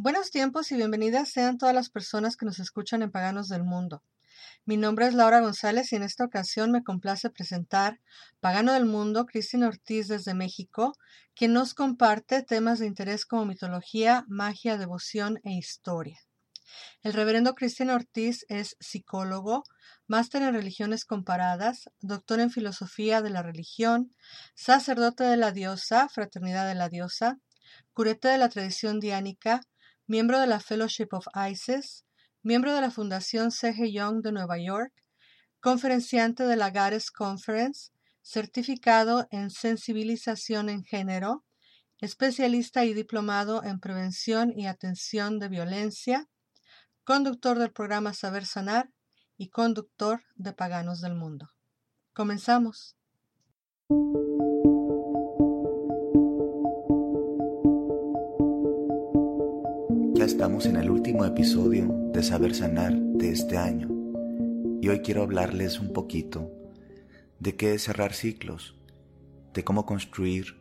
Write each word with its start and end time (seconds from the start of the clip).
Buenos 0.00 0.30
tiempos 0.30 0.70
y 0.70 0.76
bienvenidas 0.76 1.28
sean 1.28 1.58
todas 1.58 1.74
las 1.74 1.90
personas 1.90 2.36
que 2.36 2.46
nos 2.46 2.60
escuchan 2.60 3.02
en 3.02 3.10
Paganos 3.10 3.48
del 3.48 3.64
Mundo. 3.64 4.04
Mi 4.64 4.76
nombre 4.76 5.08
es 5.08 5.14
Laura 5.14 5.40
González 5.40 5.92
y 5.92 5.96
en 5.96 6.04
esta 6.04 6.24
ocasión 6.24 6.70
me 6.70 6.84
complace 6.84 7.30
presentar 7.30 7.98
Pagano 8.38 8.74
del 8.74 8.84
Mundo, 8.84 9.26
Cristina 9.26 9.66
Ortiz 9.66 10.06
desde 10.06 10.34
México, 10.34 10.92
quien 11.34 11.52
nos 11.52 11.74
comparte 11.74 12.44
temas 12.44 12.78
de 12.78 12.86
interés 12.86 13.26
como 13.26 13.44
mitología, 13.44 14.24
magia, 14.28 14.78
devoción 14.78 15.40
e 15.42 15.54
historia. 15.54 16.20
El 17.02 17.12
reverendo 17.12 17.56
Cristian 17.56 17.90
Ortiz 17.90 18.46
es 18.48 18.76
psicólogo, 18.78 19.64
máster 20.06 20.42
en 20.42 20.54
religiones 20.54 21.04
comparadas, 21.04 21.90
doctor 21.98 22.38
en 22.38 22.52
filosofía 22.52 23.20
de 23.20 23.30
la 23.30 23.42
religión, 23.42 24.14
sacerdote 24.54 25.24
de 25.24 25.36
la 25.36 25.50
diosa, 25.50 26.08
fraternidad 26.08 26.68
de 26.68 26.76
la 26.76 26.88
diosa, 26.88 27.40
curete 27.92 28.28
de 28.28 28.38
la 28.38 28.48
tradición 28.48 29.00
diánica, 29.00 29.60
miembro 30.08 30.40
de 30.40 30.46
la 30.46 30.58
Fellowship 30.58 31.08
of 31.12 31.26
Isis, 31.50 32.06
miembro 32.42 32.74
de 32.74 32.80
la 32.80 32.90
Fundación 32.90 33.52
C.G. 33.52 33.92
Young 33.92 34.22
de 34.22 34.32
Nueva 34.32 34.58
York, 34.58 34.92
conferenciante 35.60 36.44
de 36.44 36.56
la 36.56 36.70
Gares 36.70 37.10
Conference, 37.10 37.92
certificado 38.22 39.28
en 39.30 39.50
sensibilización 39.50 40.70
en 40.70 40.82
género, 40.82 41.44
especialista 42.00 42.86
y 42.86 42.94
diplomado 42.94 43.62
en 43.62 43.80
prevención 43.80 44.52
y 44.56 44.66
atención 44.66 45.38
de 45.38 45.48
violencia, 45.48 46.26
conductor 47.04 47.58
del 47.58 47.72
programa 47.72 48.14
Saber 48.14 48.46
Sanar 48.46 48.90
y 49.36 49.50
conductor 49.50 50.22
de 50.36 50.54
Paganos 50.54 51.02
del 51.02 51.16
Mundo. 51.16 51.50
Comenzamos. 52.14 52.96
Estamos 60.28 60.66
en 60.66 60.76
el 60.76 60.90
último 60.90 61.24
episodio 61.24 61.88
de 62.12 62.22
Saber 62.22 62.54
Sanar 62.54 62.92
de 62.92 63.30
este 63.30 63.56
año. 63.56 63.88
Y 64.82 64.90
hoy 64.90 65.00
quiero 65.00 65.22
hablarles 65.22 65.80
un 65.80 65.94
poquito 65.94 66.52
de 67.38 67.56
qué 67.56 67.72
es 67.72 67.84
cerrar 67.84 68.12
ciclos, 68.12 68.78
de 69.54 69.64
cómo 69.64 69.86
construir 69.86 70.60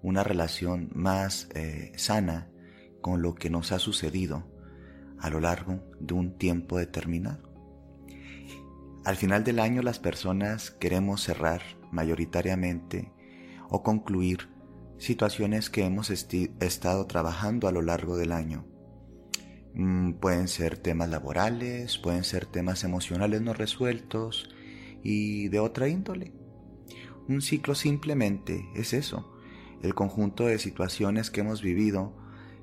una 0.00 0.22
relación 0.22 0.90
más 0.94 1.48
eh, 1.56 1.90
sana 1.96 2.52
con 3.00 3.20
lo 3.20 3.34
que 3.34 3.50
nos 3.50 3.72
ha 3.72 3.80
sucedido 3.80 4.46
a 5.18 5.28
lo 5.28 5.40
largo 5.40 5.80
de 5.98 6.14
un 6.14 6.38
tiempo 6.38 6.78
determinado. 6.78 7.52
Al 9.04 9.16
final 9.16 9.42
del 9.42 9.58
año 9.58 9.82
las 9.82 9.98
personas 9.98 10.70
queremos 10.70 11.20
cerrar 11.20 11.62
mayoritariamente 11.90 13.12
o 13.68 13.82
concluir 13.82 14.50
situaciones 14.98 15.68
que 15.68 15.84
hemos 15.84 16.10
estado 16.10 17.06
trabajando 17.08 17.66
a 17.66 17.72
lo 17.72 17.82
largo 17.82 18.16
del 18.16 18.30
año 18.30 18.66
pueden 20.20 20.48
ser 20.48 20.78
temas 20.78 21.08
laborales, 21.08 21.98
pueden 21.98 22.24
ser 22.24 22.46
temas 22.46 22.84
emocionales 22.84 23.42
no 23.42 23.54
resueltos 23.54 24.48
y 25.02 25.48
de 25.48 25.60
otra 25.60 25.88
índole. 25.88 26.32
Un 27.28 27.42
ciclo 27.42 27.74
simplemente 27.74 28.68
es 28.74 28.92
eso, 28.92 29.32
el 29.82 29.94
conjunto 29.94 30.46
de 30.46 30.58
situaciones 30.58 31.30
que 31.30 31.40
hemos 31.40 31.62
vivido 31.62 32.16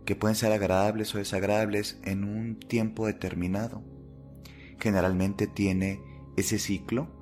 que 0.06 0.16
pueden 0.16 0.36
ser 0.36 0.52
agradables 0.52 1.14
o 1.14 1.18
desagradables 1.18 2.00
en 2.04 2.24
un 2.24 2.60
tiempo 2.60 3.06
determinado. 3.06 3.84
Generalmente 4.80 5.48
tiene 5.48 6.02
ese 6.38 6.58
ciclo 6.58 7.22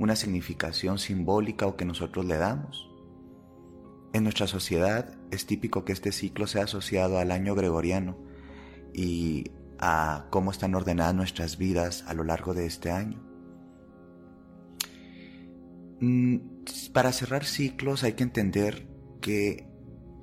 una 0.00 0.16
significación 0.16 0.98
simbólica 0.98 1.66
o 1.66 1.76
que 1.76 1.84
nosotros 1.84 2.24
le 2.24 2.38
damos. 2.38 2.90
En 4.14 4.22
nuestra 4.22 4.46
sociedad 4.46 5.14
es 5.30 5.44
típico 5.44 5.84
que 5.84 5.92
este 5.92 6.10
ciclo 6.10 6.46
sea 6.46 6.64
asociado 6.64 7.18
al 7.18 7.30
año 7.30 7.54
gregoriano, 7.54 8.16
y 8.94 9.50
a 9.78 10.26
cómo 10.30 10.50
están 10.50 10.74
ordenadas 10.74 11.14
nuestras 11.14 11.56
vidas 11.56 12.04
a 12.06 12.14
lo 12.14 12.24
largo 12.24 12.54
de 12.54 12.66
este 12.66 12.90
año. 12.90 13.22
Mm, 16.00 16.38
para 16.92 17.12
cerrar 17.12 17.44
ciclos 17.44 18.04
hay 18.04 18.14
que 18.14 18.22
entender 18.22 18.88
que 19.20 19.68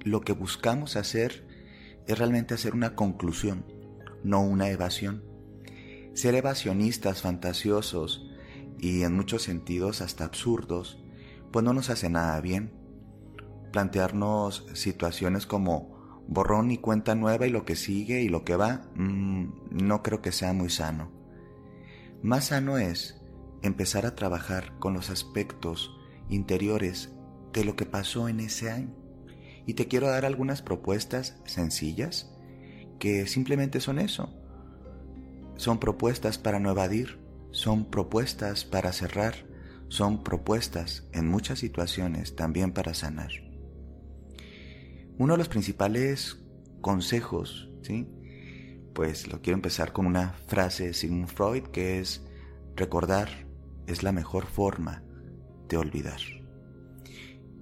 lo 0.02 0.22
que 0.22 0.34
buscamos 0.34 0.96
hacer 0.96 1.47
es 2.08 2.18
realmente 2.18 2.53
hacer 2.53 2.74
una 2.74 2.96
conclusión, 2.96 3.66
no 4.24 4.42
una 4.42 4.69
evasión. 4.69 5.24
Ser 6.13 6.36
evasionistas, 6.36 7.22
fantasiosos 7.22 8.30
y 8.80 9.03
en 9.03 9.16
muchos 9.16 9.44
sentidos 9.44 10.02
hasta 10.02 10.25
absurdos, 10.25 11.00
pues 11.52 11.63
no 11.63 11.74
nos 11.74 11.90
hace 11.90 12.09
nada 12.09 12.40
bien. 12.42 12.72
Plantearnos 13.72 14.66
situaciones 14.74 15.46
como 15.46 15.97
borrón 16.28 16.72
y 16.72 16.78
cuenta 16.78 17.16
nueva 17.16 17.48
y 17.48 17.50
lo 17.50 17.66
que 17.66 17.76
sigue 17.76 18.22
y 18.22 18.30
lo 18.30 18.44
que 18.44 18.56
va, 18.56 18.84
mm, 18.96 19.46
no 19.72 20.04
creo 20.04 20.22
que 20.22 20.32
sea 20.32 20.54
muy 20.54 20.70
sano. 20.70 21.12
Más 22.22 22.46
sano 22.46 22.78
es 22.78 23.22
empezar 23.62 24.06
a 24.06 24.16
trabajar 24.16 24.78
con 24.80 24.94
los 24.94 25.10
aspectos 25.10 25.96
interiores 26.30 27.14
de 27.54 27.64
lo 27.64 27.76
que 27.76 27.86
pasó 27.86 28.28
en 28.28 28.40
ese 28.40 28.70
año. 28.72 28.94
Y 29.66 29.74
te 29.74 29.88
quiero 29.88 30.08
dar 30.08 30.26
algunas 30.26 30.62
propuestas 30.62 31.42
sencillas 31.46 32.32
que 33.00 33.28
simplemente 33.28 33.80
son 33.80 34.00
eso. 34.00 34.34
Son 35.56 35.80
propuestas 35.80 36.38
para 36.38 36.60
no 36.60 36.72
evadir, 36.72 37.20
son 37.52 37.86
propuestas 37.86 38.66
para 38.66 38.92
cerrar, 38.92 39.46
son 39.90 40.24
propuestas 40.24 41.08
en 41.14 41.28
muchas 41.28 41.60
situaciones 41.60 42.36
también 42.36 42.72
para 42.72 42.94
sanar. 42.94 43.47
Uno 45.20 45.34
de 45.34 45.40
los 45.40 45.50
principales 45.50 46.46
consejos, 46.82 47.72
¿sí? 47.82 48.08
Pues 48.94 49.28
lo 49.28 49.42
quiero 49.42 49.58
empezar 49.58 49.92
con 49.92 50.06
una 50.06 50.34
frase 50.48 50.88
de 50.88 50.94
Sigmund 50.94 51.28
Freud 51.30 51.64
que 51.64 52.00
es 52.00 52.24
recordar 52.76 53.28
es 53.88 54.04
la 54.04 54.12
mejor 54.12 54.46
forma 54.46 55.04
de 55.70 55.78
olvidar. 55.78 56.20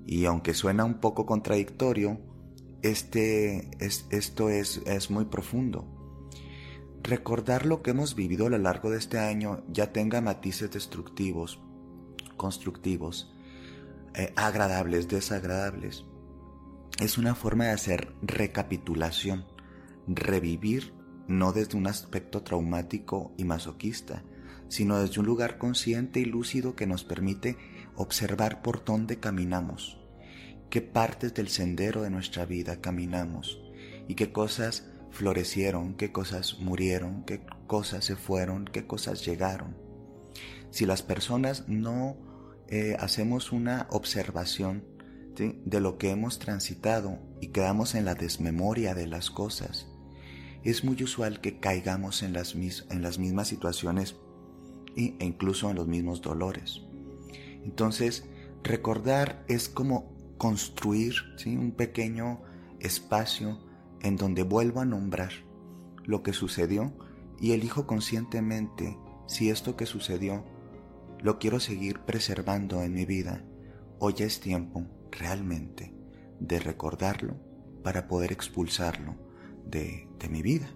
Y 0.05 0.25
aunque 0.25 0.53
suena 0.53 0.83
un 0.83 0.99
poco 0.99 1.25
contradictorio, 1.25 2.19
este, 2.81 3.69
es, 3.79 4.05
esto 4.09 4.49
es, 4.49 4.81
es 4.85 5.09
muy 5.09 5.25
profundo. 5.25 5.87
Recordar 7.03 7.65
lo 7.65 7.81
que 7.81 7.91
hemos 7.91 8.15
vivido 8.15 8.47
a 8.47 8.49
lo 8.49 8.57
largo 8.57 8.89
de 8.89 8.97
este 8.97 9.17
año 9.17 9.63
ya 9.69 9.93
tenga 9.93 10.19
matices 10.19 10.71
destructivos, 10.71 11.61
constructivos, 12.35 13.33
eh, 14.13 14.33
agradables, 14.35 15.07
desagradables 15.07 16.05
es 16.99 17.17
una 17.17 17.35
forma 17.35 17.65
de 17.65 17.71
hacer 17.71 18.13
recapitulación, 18.21 19.45
revivir 20.07 20.93
no 21.27 21.51
desde 21.51 21.77
un 21.77 21.87
aspecto 21.87 22.43
traumático 22.43 23.33
y 23.37 23.43
masoquista, 23.43 24.23
sino 24.69 24.99
desde 24.99 25.19
un 25.19 25.25
lugar 25.25 25.57
consciente 25.57 26.19
y 26.19 26.25
lúcido 26.25 26.75
que 26.75 26.87
nos 26.87 27.03
permite 27.03 27.57
observar 27.95 28.61
por 28.61 28.85
dónde 28.85 29.19
caminamos, 29.19 29.99
qué 30.69 30.81
partes 30.81 31.33
del 31.33 31.49
sendero 31.49 32.01
de 32.01 32.09
nuestra 32.09 32.45
vida 32.45 32.79
caminamos 32.79 33.59
y 34.07 34.15
qué 34.15 34.31
cosas 34.31 34.89
florecieron, 35.11 35.95
qué 35.95 36.11
cosas 36.11 36.59
murieron, 36.59 37.23
qué 37.25 37.41
cosas 37.67 38.05
se 38.05 38.15
fueron, 38.15 38.65
qué 38.65 38.85
cosas 38.87 39.25
llegaron. 39.25 39.75
Si 40.69 40.85
las 40.85 41.01
personas 41.01 41.67
no 41.67 42.17
eh, 42.67 42.95
hacemos 42.99 43.51
una 43.51 43.87
observación 43.91 44.94
de 45.35 45.79
lo 45.81 45.97
que 45.97 46.11
hemos 46.11 46.39
transitado 46.39 47.19
y 47.41 47.47
quedamos 47.47 47.95
en 47.95 48.05
la 48.05 48.15
desmemoria 48.15 48.95
de 48.95 49.07
las 49.07 49.29
cosas, 49.29 49.87
es 50.63 50.83
muy 50.83 51.01
usual 51.03 51.41
que 51.41 51.59
caigamos 51.59 52.23
en 52.23 52.33
las, 52.33 52.55
en 52.55 53.01
las 53.01 53.19
mismas 53.19 53.47
situaciones 53.47 54.15
e 54.95 55.15
incluso 55.19 55.69
en 55.69 55.75
los 55.75 55.87
mismos 55.87 56.21
dolores. 56.21 56.81
Entonces, 57.63 58.25
recordar 58.63 59.43
es 59.47 59.69
como 59.69 60.15
construir 60.37 61.15
un 61.45 61.71
pequeño 61.71 62.41
espacio 62.79 63.59
en 64.01 64.15
donde 64.15 64.43
vuelvo 64.43 64.81
a 64.81 64.85
nombrar 64.85 65.31
lo 66.03 66.23
que 66.23 66.33
sucedió 66.33 66.93
y 67.39 67.51
elijo 67.51 67.85
conscientemente 67.87 68.97
si 69.27 69.49
esto 69.49 69.75
que 69.75 69.85
sucedió 69.85 70.45
lo 71.21 71.39
quiero 71.39 71.59
seguir 71.59 71.99
preservando 72.01 72.83
en 72.83 72.93
mi 72.93 73.05
vida 73.05 73.43
ya 74.15 74.25
es 74.25 74.39
tiempo 74.39 74.85
realmente 75.19 75.93
de 76.39 76.59
recordarlo 76.59 77.35
para 77.83 78.07
poder 78.07 78.31
expulsarlo 78.31 79.15
de, 79.65 80.07
mi 80.29 80.41
vida. 80.41 80.67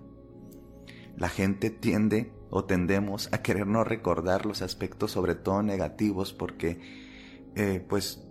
La 1.18 1.27
gente 1.27 1.71
tiende 1.71 2.31
o 2.51 2.65
tendemos 2.65 3.30
a 3.33 3.41
querer 3.41 3.65
no 3.65 3.83
recordar 3.83 4.45
los 4.45 4.62
aspectos 4.62 5.12
sobre 5.12 5.33
todo 5.33 5.63
negativos 5.63 6.33
porque 6.33 6.80
eh, 7.56 7.83
pues 7.89 8.27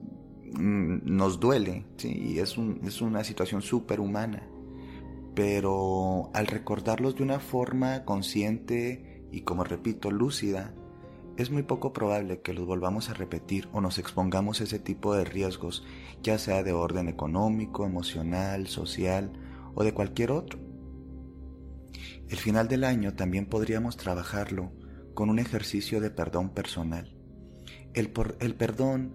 mm, 0.53 0.99
nos 1.05 1.41
duele 1.41 1.87
y 2.05 2.39
es, 2.39 2.57
es 2.85 3.01
una 3.01 3.25
situación 3.25 3.63
súper 3.63 3.99
humana 3.99 4.49
pero 5.39 6.31
al 6.35 6.49
recordarlos 6.49 7.15
de 7.15 7.23
una 7.23 7.39
forma 7.39 8.05
consciente 8.05 9.25
y 9.31 9.43
como 9.43 9.63
repito 9.63 10.11
lúcida 10.11 10.75
es 11.39 11.53
muy 11.53 11.63
poco 11.63 11.93
probable 11.93 12.41
que 12.41 12.53
los 12.53 12.67
volvamos 12.67 13.11
a 13.11 13.15
repetir 13.15 13.69
o 13.73 13.81
nos 13.81 13.99
expongamos 13.99 14.61
a 14.61 14.65
ese 14.65 14.81
tipo 14.81 15.15
de 15.15 15.25
riesgos, 15.25 15.85
ya 16.21 16.37
sea 16.37 16.65
de 16.65 16.73
orden 16.73 17.09
económico, 17.09 17.87
emocional, 17.87 18.67
social 18.67 19.31
o 19.77 19.85
de 19.85 19.95
cualquier 19.95 20.33
otro. 20.33 20.59
El 22.29 22.39
final 22.39 22.67
del 22.67 22.83
año 22.83 23.15
también 23.15 23.47
podríamos 23.47 23.97
trabajarlo 23.97 24.73
con 25.15 25.31
un 25.31 25.39
ejercicio 25.39 26.01
de 26.01 26.11
perdón 26.11 26.51
personal. 26.51 27.17
El, 27.95 28.13
el 28.41 28.55
perdón 28.57 29.15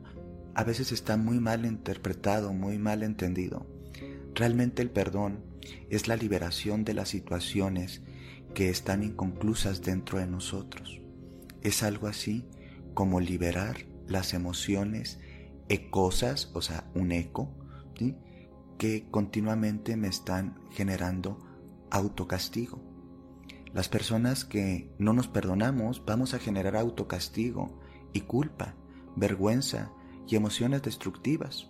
a 0.56 0.64
veces 0.64 0.94
está 0.94 1.18
muy 1.18 1.42
mal 1.42 1.66
interpretado, 1.66 2.54
muy 2.54 2.80
mal 2.80 3.04
entendido. 3.04 3.68
Realmente 4.34 4.82
el 4.82 4.92
perdón 4.92 5.44
es 5.90 6.08
la 6.08 6.16
liberación 6.16 6.86
de 6.86 6.94
las 6.94 7.10
situaciones 7.10 8.02
que 8.54 8.70
están 8.70 9.04
inconclusas 9.04 9.82
dentro 9.82 10.20
de 10.20 10.28
nosotros. 10.28 11.03
Es 11.64 11.84
algo 11.84 12.08
así 12.08 12.46
como 12.94 13.20
liberar 13.20 13.86
las 14.08 14.34
emociones 14.34 15.20
ecosas, 15.70 16.52
o 16.54 16.62
sea, 16.62 16.90
un 16.94 17.12
eco, 17.12 17.58
que 18.78 19.08
continuamente 19.10 19.96
me 19.96 20.10
están 20.10 20.60
generando 20.72 21.40
autocastigo. 21.90 22.84
Las 23.74 23.88
personas 23.88 24.46
que 24.46 24.92
no 25.00 25.14
nos 25.14 25.28
perdonamos 25.28 26.04
vamos 26.06 26.34
a 26.34 26.40
generar 26.40 26.76
autocastigo 26.76 27.80
y 28.12 28.22
culpa, 28.22 28.76
vergüenza 29.16 29.92
y 30.28 30.36
emociones 30.36 30.82
destructivas. 30.82 31.70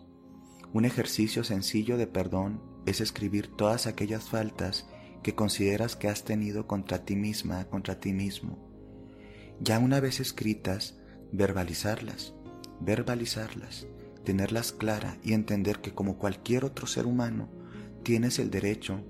Un 0.73 0.85
ejercicio 0.85 1.43
sencillo 1.43 1.97
de 1.97 2.07
perdón 2.07 2.61
es 2.85 2.99
escribir 2.99 3.55
todas 3.55 3.85
aquellas 3.85 4.27
faltas 4.27 4.89
que 5.21 5.35
consideras 5.35 5.95
que 5.95 6.09
has 6.09 6.25
tenido 6.25 6.67
contra 6.67 7.05
ti 7.05 7.15
misma, 7.15 7.65
contra 7.65 7.99
ti 7.99 8.11
mismo. 8.11 8.72
Ya 9.59 9.79
una 9.79 9.99
vez 9.99 10.19
escritas, 10.19 10.97
verbalizarlas, 11.31 12.33
verbalizarlas, 12.79 13.87
tenerlas 14.23 14.71
clara 14.71 15.17
y 15.23 15.33
entender 15.33 15.79
que 15.81 15.93
como 15.93 16.17
cualquier 16.17 16.65
otro 16.65 16.87
ser 16.87 17.05
humano, 17.05 17.49
tienes 18.03 18.39
el 18.39 18.49
derecho, 18.49 19.03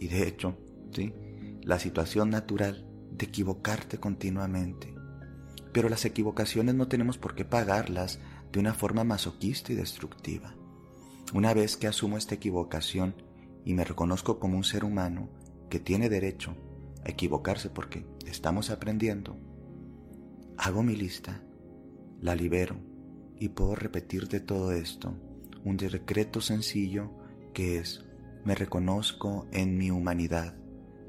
y 0.00 0.08
de 0.08 0.26
hecho, 0.28 0.58
¿sí? 0.92 1.14
la 1.62 1.78
situación 1.78 2.30
natural 2.30 2.86
de 3.10 3.26
equivocarte 3.26 3.98
continuamente. 3.98 4.94
Pero 5.72 5.88
las 5.88 6.04
equivocaciones 6.04 6.74
no 6.74 6.88
tenemos 6.88 7.18
por 7.18 7.34
qué 7.34 7.44
pagarlas 7.44 8.20
de 8.52 8.60
una 8.60 8.74
forma 8.74 9.04
masoquista 9.04 9.72
y 9.72 9.76
destructiva. 9.76 10.54
Una 11.34 11.52
vez 11.52 11.76
que 11.76 11.86
asumo 11.86 12.16
esta 12.16 12.34
equivocación 12.34 13.14
y 13.64 13.74
me 13.74 13.84
reconozco 13.84 14.38
como 14.38 14.56
un 14.56 14.64
ser 14.64 14.84
humano 14.84 15.28
que 15.68 15.78
tiene 15.78 16.08
derecho 16.08 16.56
a 17.04 17.10
equivocarse 17.10 17.68
porque 17.68 18.06
estamos 18.26 18.70
aprendiendo, 18.70 19.38
hago 20.58 20.82
mi 20.82 20.96
lista, 20.96 21.42
la 22.20 22.34
libero 22.34 22.76
y 23.38 23.48
puedo 23.48 23.74
repetir 23.74 24.28
de 24.28 24.40
todo 24.40 24.72
esto 24.72 25.14
un 25.64 25.76
decreto 25.76 26.40
sencillo 26.40 27.10
que 27.54 27.78
es 27.78 28.04
me 28.44 28.54
reconozco 28.54 29.46
en 29.52 29.78
mi 29.78 29.90
humanidad 29.90 30.58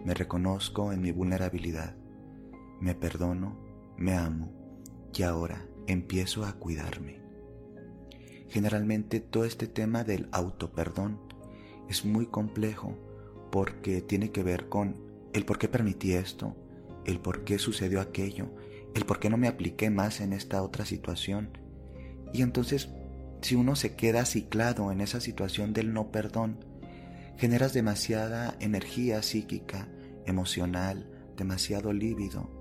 me 0.06 0.14
reconozco 0.14 0.94
en 0.94 1.02
mi 1.02 1.12
vulnerabilidad, 1.12 1.96
me 2.80 2.96
perdono, 2.96 3.60
me 3.98 4.16
amo 4.16 4.54
y 5.14 5.24
ahora 5.24 5.68
empiezo 5.88 6.46
a 6.46 6.54
cuidarme. 6.54 7.20
Generalmente 8.48 9.20
todo 9.20 9.46
este 9.46 9.68
tema 9.68 10.04
del 10.04 10.30
autoperdón 10.32 11.20
es 11.90 12.06
muy 12.06 12.28
complejo 12.28 12.98
porque 13.52 14.02
tiene 14.02 14.32
que 14.32 14.44
ver 14.44 14.70
con 14.70 14.96
el 15.34 15.46
por 15.46 15.60
qué 15.60 15.68
permití 15.68 16.14
esto, 16.14 16.56
el 17.06 17.20
por 17.20 17.44
qué 17.44 17.60
sucedió 17.60 18.00
aquello, 18.02 18.54
el 19.00 19.06
por 19.06 19.20
qué 19.20 19.30
no 19.30 19.38
me 19.38 19.48
apliqué 19.48 19.90
más 19.90 20.20
en 20.20 20.34
esta 20.34 20.62
otra 20.62 20.86
situación. 20.86 21.58
Y 22.34 22.42
entonces, 22.42 22.90
si 23.42 23.56
uno 23.56 23.76
se 23.76 23.96
queda 23.96 24.26
ciclado 24.26 24.92
en 24.92 25.00
esa 25.02 25.22
situación 25.22 25.74
del 25.74 25.94
no 25.94 26.12
perdón, 26.12 26.66
generas 27.38 27.74
demasiada 27.74 28.56
energía 28.60 29.22
psíquica, 29.24 29.88
emocional, 30.26 31.10
demasiado 31.38 31.94
lívido, 31.94 32.52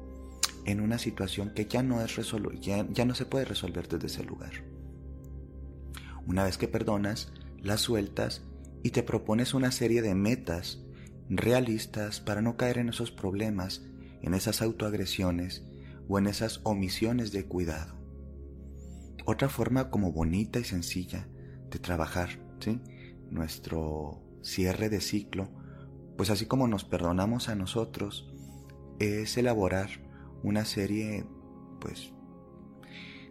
en 0.64 0.81
una 0.81 0.99
situación 0.99 1.52
que 1.55 1.67
ya 1.67 1.82
no, 1.82 2.00
es 2.02 2.14
ya, 2.61 2.87
ya 2.88 3.05
no 3.05 3.14
se 3.14 3.26
puede 3.26 3.44
resolver 3.44 3.88
desde 3.88 4.06
ese 4.06 4.25
lugar. 4.25 4.52
Una 6.26 6.44
vez 6.44 6.56
que 6.56 6.69
perdonas, 6.69 7.32
la 7.61 7.79
sueltas 7.79 8.43
y 8.85 8.90
te 8.90 9.02
propones 9.02 9.55
una 9.55 9.73
serie 9.73 10.02
de 10.02 10.14
metas 10.14 10.79
realistas 11.29 12.20
para 12.20 12.43
no 12.43 12.56
caer 12.56 12.79
en 12.79 12.90
esos 12.90 13.11
problemas, 13.11 13.82
en 14.23 14.35
esas 14.35 14.62
autoagresiones 14.62 15.67
o 16.08 16.19
en 16.19 16.26
esas 16.26 16.60
omisiones 16.64 17.32
de 17.32 17.46
cuidado. 17.46 17.94
Otra 19.26 19.49
forma 19.49 19.90
como 19.90 20.12
bonita 20.12 20.58
y 20.58 20.64
sencilla 20.64 21.28
de 21.70 21.78
trabajar, 21.78 22.40
¿sí? 22.60 22.81
Nuestro 23.31 24.22
cierre 24.43 24.88
de 24.88 25.00
ciclo, 25.00 25.50
pues 26.16 26.31
así 26.31 26.46
como 26.46 26.66
nos 26.66 26.84
perdonamos 26.84 27.49
a 27.49 27.55
nosotros, 27.55 28.32
es 28.99 29.37
elaborar 29.37 29.90
una 30.43 30.64
serie, 30.64 31.26
pues, 31.81 32.12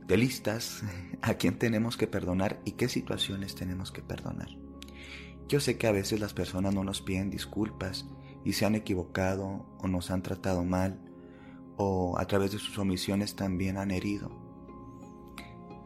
de 0.08 0.18
listas 0.18 0.84
a 1.22 1.34
quién 1.34 1.58
tenemos 1.58 1.98
que 1.98 2.08
perdonar 2.08 2.62
y 2.64 2.74
qué 2.74 2.90
situaciones 2.90 3.56
tenemos 3.56 3.92
que 3.92 4.04
perdonar. 4.04 4.50
Yo 5.48 5.60
sé 5.60 5.78
que 5.78 5.88
a 5.88 5.92
veces 5.92 6.20
las 6.20 6.34
personas 6.34 6.76
no 6.76 6.84
nos 6.84 7.02
piden 7.02 7.30
disculpas 7.30 8.06
y 8.44 8.54
se 8.54 8.66
han 8.66 8.76
equivocado 8.76 9.66
o 9.80 9.88
nos 9.88 10.12
han 10.12 10.22
tratado 10.22 10.64
mal 10.64 11.07
o 11.78 12.18
a 12.18 12.26
través 12.26 12.52
de 12.52 12.60
sus 12.60 12.78
omisiones 12.78 13.36
también 13.36 13.78
han 13.78 13.92
herido. 13.92 14.32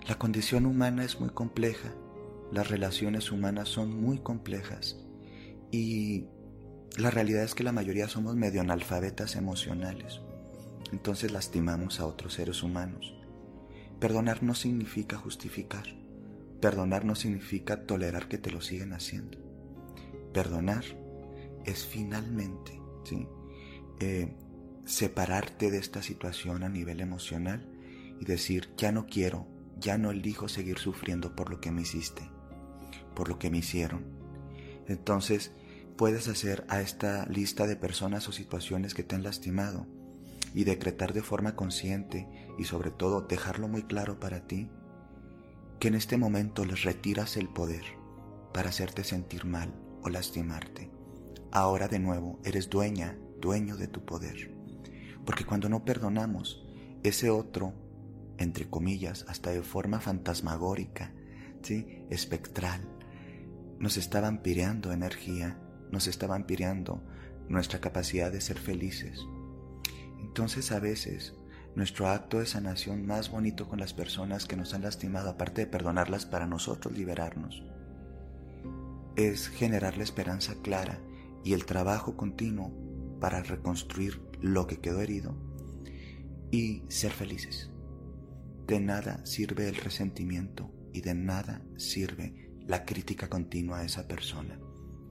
La 0.08 0.18
condición 0.18 0.66
humana 0.66 1.04
es 1.04 1.20
muy 1.20 1.30
compleja, 1.30 1.94
las 2.52 2.70
relaciones 2.70 3.32
humanas 3.32 3.70
son 3.70 4.02
muy 4.02 4.20
complejas 4.20 4.98
y 5.72 6.26
la 6.98 7.12
realidad 7.12 7.44
es 7.44 7.56
que 7.56 7.64
la 7.64 7.72
mayoría 7.72 8.08
somos 8.08 8.36
medio 8.36 8.62
analfabetas 8.62 9.36
emocionales, 9.36 10.22
entonces 10.92 11.32
lastimamos 11.32 12.00
a 12.00 12.06
otros 12.06 12.34
seres 12.34 12.64
humanos. 12.64 13.16
Perdonar 14.00 14.42
no 14.42 14.56
significa 14.56 15.18
justificar, 15.18 15.86
perdonar 16.60 17.06
no 17.06 17.16
significa 17.16 17.86
tolerar 17.86 18.28
que 18.28 18.38
te 18.38 18.52
lo 18.52 18.62
siguen 18.62 18.94
haciendo. 18.94 19.38
Perdonar 20.34 20.84
es 21.66 21.86
finalmente 21.86 22.82
¿sí? 23.04 23.28
Eh, 24.00 24.34
separarte 24.86 25.72
de 25.72 25.78
esta 25.78 26.02
situación 26.02 26.64
a 26.64 26.70
nivel 26.70 27.00
emocional 27.00 27.68
y 28.20 28.26
decir, 28.26 28.70
ya 28.78 28.92
no 28.92 29.06
quiero, 29.08 29.48
ya 29.80 29.98
no 29.98 30.12
elijo 30.12 30.48
seguir 30.48 30.78
sufriendo 30.78 31.36
por 31.36 31.50
lo 31.50 31.60
que 31.60 31.72
me 31.72 31.82
hiciste, 31.82 32.30
por 33.16 33.30
lo 33.30 33.40
que 33.40 33.50
me 33.50 33.58
hicieron. 33.58 34.06
Entonces, 34.88 35.52
puedes 35.98 36.28
hacer 36.28 36.66
a 36.68 36.82
esta 36.82 37.26
lista 37.28 37.68
de 37.68 37.76
personas 37.76 38.28
o 38.28 38.32
situaciones 38.32 38.94
que 38.94 39.04
te 39.04 39.16
han 39.16 39.24
lastimado 39.24 39.88
y 40.54 40.64
decretar 40.64 41.14
de 41.14 41.22
forma 41.22 41.56
consciente 41.56 42.28
y 42.58 42.66
sobre 42.66 42.92
todo 42.92 43.22
dejarlo 43.22 43.68
muy 43.68 43.84
claro 43.84 44.20
para 44.20 44.48
ti 44.48 44.70
que 45.80 45.88
en 45.88 45.96
este 45.96 46.18
momento 46.18 46.66
les 46.66 46.84
retiras 46.84 47.38
el 47.38 47.50
poder 47.50 47.84
para 48.54 48.70
hacerte 48.70 49.04
sentir 49.04 49.46
mal 49.46 49.74
o 50.04 50.10
lastimarte. 50.10 50.92
Ahora 51.52 51.88
de 51.88 52.00
nuevo 52.00 52.40
eres 52.44 52.70
dueña, 52.70 53.18
dueño 53.40 53.78
de 53.78 53.88
tu 53.88 54.06
poder. 54.06 54.61
Porque 55.26 55.46
cuando 55.46 55.70
no 55.70 55.86
perdonamos, 55.86 56.66
ese 57.04 57.30
otro, 57.30 57.74
entre 58.38 58.70
comillas, 58.70 59.26
hasta 59.28 59.52
de 59.52 59.62
forma 59.62 60.00
fantasmagórica, 60.00 61.14
¿sí? 61.62 62.06
espectral, 62.10 62.82
nos 63.80 63.98
está 63.98 64.22
vampireando 64.22 64.92
energía 64.92 65.58
nos 65.92 66.08
está 66.08 66.26
vampirando 66.26 67.04
nuestra 67.50 67.80
capacidad 67.80 68.32
de 68.32 68.42
ser 68.42 68.58
felices. 68.58 69.28
Entonces 70.20 70.72
a 70.72 70.80
veces 70.80 71.36
nuestro 71.76 72.08
acto 72.08 72.40
de 72.40 72.46
sanación 72.46 73.06
más 73.06 73.30
bonito 73.30 73.68
con 73.68 73.80
las 73.80 73.94
personas 73.94 74.46
que 74.46 74.56
nos 74.56 74.74
han 74.74 74.84
lastimado, 74.84 75.30
aparte 75.30 75.62
de 75.62 75.68
perdonarlas 75.68 76.26
para 76.26 76.48
nosotros 76.48 76.98
liberarnos, 76.98 77.64
es 79.16 79.50
generar 79.50 79.98
la 79.98 80.04
esperanza 80.04 80.56
clara 80.62 81.00
y 81.44 81.54
el 81.54 81.66
trabajo 81.66 82.16
continuo 82.16 82.72
para 83.20 83.44
reconstruir 83.44 84.22
lo 84.42 84.68
que 84.68 84.80
quedó 84.80 85.02
herido 85.02 85.36
y 86.52 86.84
ser 86.90 87.12
felices. 87.12 87.72
De 88.68 88.80
nada 88.80 89.26
sirve 89.26 89.70
el 89.70 89.76
resentimiento 89.76 90.72
y 90.94 91.02
de 91.02 91.14
nada 91.14 91.62
sirve 91.78 92.52
la 92.68 92.86
crítica 92.86 93.30
continua 93.30 93.80
a 93.80 93.86
esa 93.86 94.08
persona. 94.08 94.60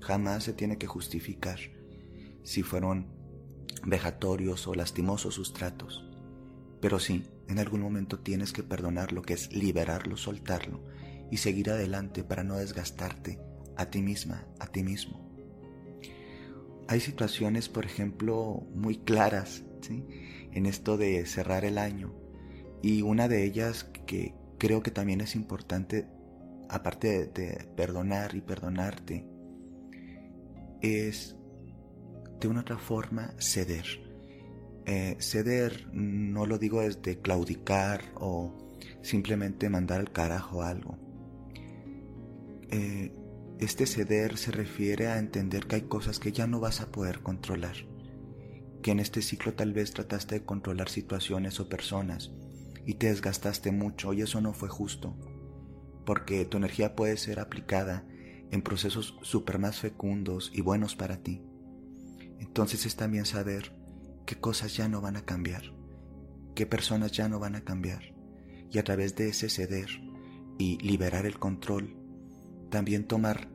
Jamás 0.01 0.45
se 0.45 0.53
tiene 0.53 0.79
que 0.79 0.87
justificar 0.87 1.59
si 2.43 2.63
fueron 2.63 3.09
vejatorios 3.85 4.67
o 4.67 4.75
lastimosos 4.75 5.35
sus 5.35 5.53
tratos. 5.53 6.07
Pero 6.81 6.99
sí, 6.99 7.25
en 7.49 7.59
algún 7.59 7.81
momento 7.81 8.19
tienes 8.19 8.53
que 8.53 8.63
perdonar 8.63 9.13
lo 9.13 9.23
que 9.23 9.35
es 9.35 9.53
liberarlo, 9.53 10.17
soltarlo 10.17 10.85
y 11.31 11.37
seguir 11.37 11.71
adelante 11.71 12.25
para 12.25 12.45
no 12.45 12.57
desgastarte 12.57 13.39
a 13.77 13.87
ti 13.87 14.03
misma, 14.03 14.47
a 14.59 14.67
ti 14.67 14.83
mismo. 14.83 15.30
Hay 16.91 16.99
situaciones, 16.99 17.69
por 17.69 17.85
ejemplo, 17.85 18.67
muy 18.75 18.97
claras 18.97 19.63
en 20.53 20.67
esto 20.67 20.97
de 20.97 21.25
cerrar 21.25 21.65
el 21.65 21.79
año 21.79 22.13
y 22.83 23.03
una 23.03 23.29
de 23.29 23.45
ellas 23.45 23.85
que 23.85 24.35
creo 24.59 24.83
que 24.83 24.91
también 24.91 25.21
es 25.21 25.37
importante, 25.37 26.09
aparte 26.69 27.29
de 27.29 27.69
perdonar 27.77 28.35
y 28.35 28.41
perdonarte, 28.41 29.25
es 30.81 31.37
de 32.41 32.49
una 32.49 32.63
otra 32.63 32.79
forma 32.79 33.35
ceder. 33.39 33.87
Eh, 34.85 35.15
ceder 35.21 35.87
no 35.93 36.45
lo 36.45 36.59
digo 36.59 36.81
desde 36.81 37.21
claudicar 37.21 38.03
o 38.17 38.69
simplemente 39.01 39.71
mandar 39.71 40.01
al 40.01 40.11
carajo 40.11 40.65
algo. 40.65 40.99
Eh, 42.69 43.13
este 43.61 43.87
ceder 43.87 44.39
se 44.39 44.53
refiere 44.53 45.09
a 45.09 45.19
entender 45.19 45.67
que 45.67 45.77
hay 45.77 45.83
cosas 45.83 46.19
que 46.19 46.33
ya 46.33 46.47
no 46.47 46.61
vas 46.61 46.81
a 46.81 46.91
poder 46.91 47.21
controlar, 47.21 47.77
que 48.83 48.91
en 48.91 49.01
este 49.01 49.21
ciclo 49.21 49.53
tal 49.53 49.75
vez 49.75 49.93
trataste 49.93 50.37
de 50.37 50.45
controlar 50.45 50.89
situaciones 50.89 51.61
o 51.61 51.69
personas 51.69 52.33
y 52.87 52.95
te 52.95 53.09
desgastaste 53.09 53.71
mucho 53.71 54.15
y 54.15 54.23
eso 54.23 54.41
no 54.41 54.55
fue 54.55 54.71
justo, 54.71 55.15
porque 56.07 56.47
tu 56.47 56.57
energía 56.57 56.97
puede 56.97 57.19
ser 57.19 57.39
aplicada 57.39 58.07
en 58.51 58.63
procesos 58.63 59.19
súper 59.21 59.59
más 59.59 59.79
fecundos 59.79 60.51
y 60.55 60.63
buenos 60.63 60.97
para 60.97 61.19
ti. 61.19 61.43
Entonces 62.39 62.87
es 62.87 62.97
también 62.97 63.27
saber 63.27 63.77
qué 64.25 64.37
cosas 64.37 64.75
ya 64.75 64.89
no 64.89 65.03
van 65.03 65.17
a 65.17 65.27
cambiar, 65.27 65.75
qué 66.55 66.65
personas 66.65 67.13
ya 67.13 67.29
no 67.29 67.39
van 67.39 67.57
a 67.57 67.65
cambiar, 67.65 68.15
y 68.71 68.79
a 68.79 68.85
través 68.85 69.15
de 69.17 69.29
ese 69.29 69.51
ceder 69.51 69.89
y 70.59 70.79
liberar 70.79 71.27
el 71.27 71.39
control, 71.39 72.00
también 72.71 73.07
tomar 73.07 73.49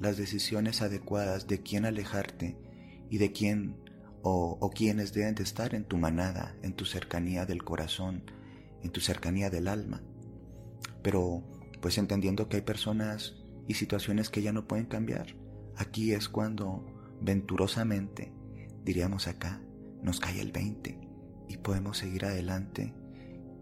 las 0.00 0.16
decisiones 0.16 0.82
adecuadas 0.82 1.48
de 1.48 1.62
quién 1.62 1.84
alejarte 1.84 2.56
y 3.10 3.18
de 3.18 3.32
quién 3.32 3.76
o, 4.22 4.56
o 4.60 4.70
quiénes 4.70 5.12
deben 5.12 5.34
de 5.34 5.42
estar 5.42 5.74
en 5.74 5.84
tu 5.84 5.96
manada, 5.96 6.56
en 6.62 6.74
tu 6.74 6.84
cercanía 6.84 7.44
del 7.44 7.64
corazón, 7.64 8.22
en 8.82 8.90
tu 8.90 9.00
cercanía 9.00 9.50
del 9.50 9.68
alma. 9.68 10.02
Pero 11.02 11.42
pues 11.80 11.98
entendiendo 11.98 12.48
que 12.48 12.56
hay 12.56 12.62
personas 12.62 13.36
y 13.66 13.74
situaciones 13.74 14.30
que 14.30 14.42
ya 14.42 14.52
no 14.52 14.66
pueden 14.66 14.86
cambiar. 14.86 15.36
Aquí 15.76 16.12
es 16.12 16.28
cuando 16.28 16.84
venturosamente, 17.20 18.32
diríamos 18.84 19.28
acá, 19.28 19.60
nos 20.02 20.20
cae 20.20 20.40
el 20.40 20.52
20 20.52 20.98
y 21.48 21.56
podemos 21.58 21.98
seguir 21.98 22.24
adelante 22.24 22.94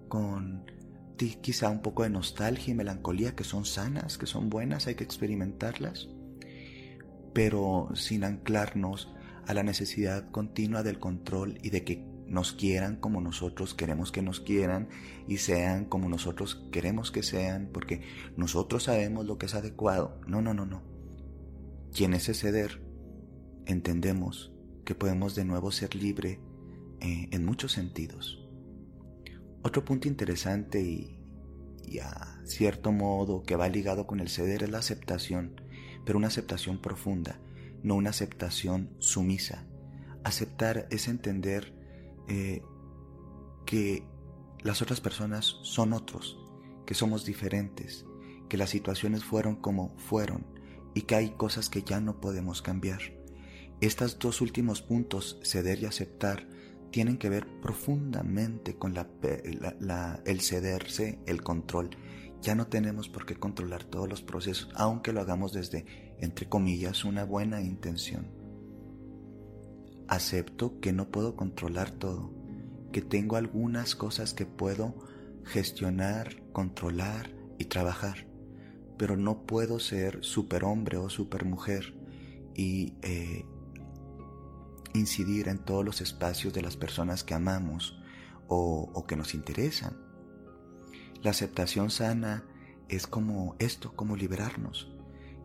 con 0.08 0.70
quizá 1.16 1.70
un 1.70 1.82
poco 1.82 2.02
de 2.02 2.10
nostalgia 2.10 2.72
y 2.72 2.74
melancolía 2.74 3.34
que 3.34 3.44
son 3.44 3.64
sanas, 3.64 4.18
que 4.18 4.26
son 4.26 4.50
buenas, 4.50 4.86
hay 4.86 4.94
que 4.94 5.04
experimentarlas, 5.04 6.08
pero 7.32 7.88
sin 7.94 8.24
anclarnos 8.24 9.12
a 9.46 9.54
la 9.54 9.62
necesidad 9.62 10.30
continua 10.30 10.82
del 10.82 10.98
control 10.98 11.58
y 11.62 11.70
de 11.70 11.84
que 11.84 12.04
nos 12.26 12.52
quieran 12.52 12.96
como 12.96 13.20
nosotros 13.20 13.74
queremos 13.74 14.10
que 14.10 14.22
nos 14.22 14.40
quieran 14.40 14.88
y 15.28 15.38
sean 15.38 15.84
como 15.84 16.08
nosotros 16.08 16.66
queremos 16.72 17.10
que 17.10 17.22
sean, 17.22 17.70
porque 17.72 18.02
nosotros 18.36 18.84
sabemos 18.84 19.26
lo 19.26 19.38
que 19.38 19.46
es 19.46 19.54
adecuado. 19.54 20.20
No, 20.26 20.42
no, 20.42 20.52
no, 20.52 20.66
no. 20.66 20.82
Quien 21.94 22.14
es 22.14 22.24
ceder, 22.24 22.82
entendemos 23.64 24.52
que 24.84 24.94
podemos 24.94 25.34
de 25.34 25.44
nuevo 25.44 25.70
ser 25.70 25.94
libre 25.94 26.40
eh, 27.00 27.28
en 27.30 27.44
muchos 27.44 27.72
sentidos. 27.72 28.45
Otro 29.66 29.84
punto 29.84 30.06
interesante 30.06 30.80
y, 30.80 31.98
a 31.98 32.40
cierto 32.44 32.92
modo 32.92 33.42
que 33.42 33.56
va 33.56 33.68
ligado 33.68 34.06
con 34.06 34.20
el 34.20 34.28
ceder 34.28 34.62
es 34.62 34.70
la 34.70 34.78
aceptación, 34.78 35.60
pero 36.04 36.18
una 36.18 36.28
aceptación 36.28 36.80
profunda, 36.80 37.40
no 37.82 37.96
una 37.96 38.10
aceptación 38.10 38.94
sumisa. 39.00 39.66
Aceptar 40.22 40.86
es 40.92 41.08
entender 41.08 41.74
eh, 42.28 42.62
que 43.64 44.04
las 44.62 44.82
otras 44.82 45.00
personas 45.00 45.56
son 45.62 45.94
otros, 45.94 46.38
que 46.86 46.94
somos 46.94 47.24
diferentes, 47.24 48.06
que 48.48 48.58
las 48.58 48.70
situaciones 48.70 49.24
fueron 49.24 49.56
como 49.56 49.98
fueron 49.98 50.46
y 50.94 51.02
que 51.02 51.16
hay 51.16 51.30
cosas 51.30 51.68
que 51.68 51.82
ya 51.82 51.98
no 51.98 52.20
podemos 52.20 52.62
cambiar. 52.62 53.00
Estos 53.80 54.20
dos 54.20 54.40
últimos 54.40 54.80
puntos, 54.80 55.40
ceder 55.42 55.80
y 55.80 55.86
aceptar, 55.86 56.46
tienen 56.96 57.18
que 57.18 57.28
ver 57.28 57.46
profundamente 57.60 58.76
con 58.76 58.94
el 58.96 60.40
cederse, 60.40 61.18
el 61.26 61.42
control. 61.42 61.90
Ya 62.40 62.54
no 62.54 62.68
tenemos 62.68 63.10
por 63.10 63.26
qué 63.26 63.34
controlar 63.34 63.84
todos 63.84 64.08
los 64.08 64.22
procesos, 64.22 64.70
aunque 64.74 65.12
lo 65.12 65.20
hagamos 65.20 65.52
desde, 65.52 65.84
entre 66.20 66.48
comillas, 66.48 67.04
una 67.04 67.24
buena 67.24 67.60
intención. 67.60 68.28
Acepto 70.08 70.80
que 70.80 70.94
no 70.94 71.10
puedo 71.10 71.36
controlar 71.36 71.90
todo, 71.90 72.32
que 72.92 73.02
tengo 73.02 73.36
algunas 73.36 73.94
cosas 73.94 74.32
que 74.32 74.46
puedo 74.46 74.94
gestionar, 75.44 76.50
controlar 76.52 77.30
y 77.58 77.66
trabajar, 77.66 78.26
pero 78.96 79.18
no 79.18 79.44
puedo 79.44 79.80
ser 79.80 80.24
superhombre 80.24 80.96
o 80.96 81.10
supermujer 81.10 81.94
y 82.54 82.94
eh, 83.02 83.44
incidir 84.96 85.48
en 85.48 85.58
todos 85.58 85.84
los 85.84 86.00
espacios 86.00 86.52
de 86.52 86.62
las 86.62 86.76
personas 86.76 87.24
que 87.24 87.34
amamos 87.34 87.98
o, 88.48 89.04
que 89.06 89.16
nos 89.16 89.34
interesan. 89.34 89.96
La 91.22 91.30
aceptación 91.30 91.90
sana 91.90 92.44
es 92.88 93.06
como 93.06 93.56
esto, 93.58 93.94
como 93.94 94.16
liberarnos 94.16 94.92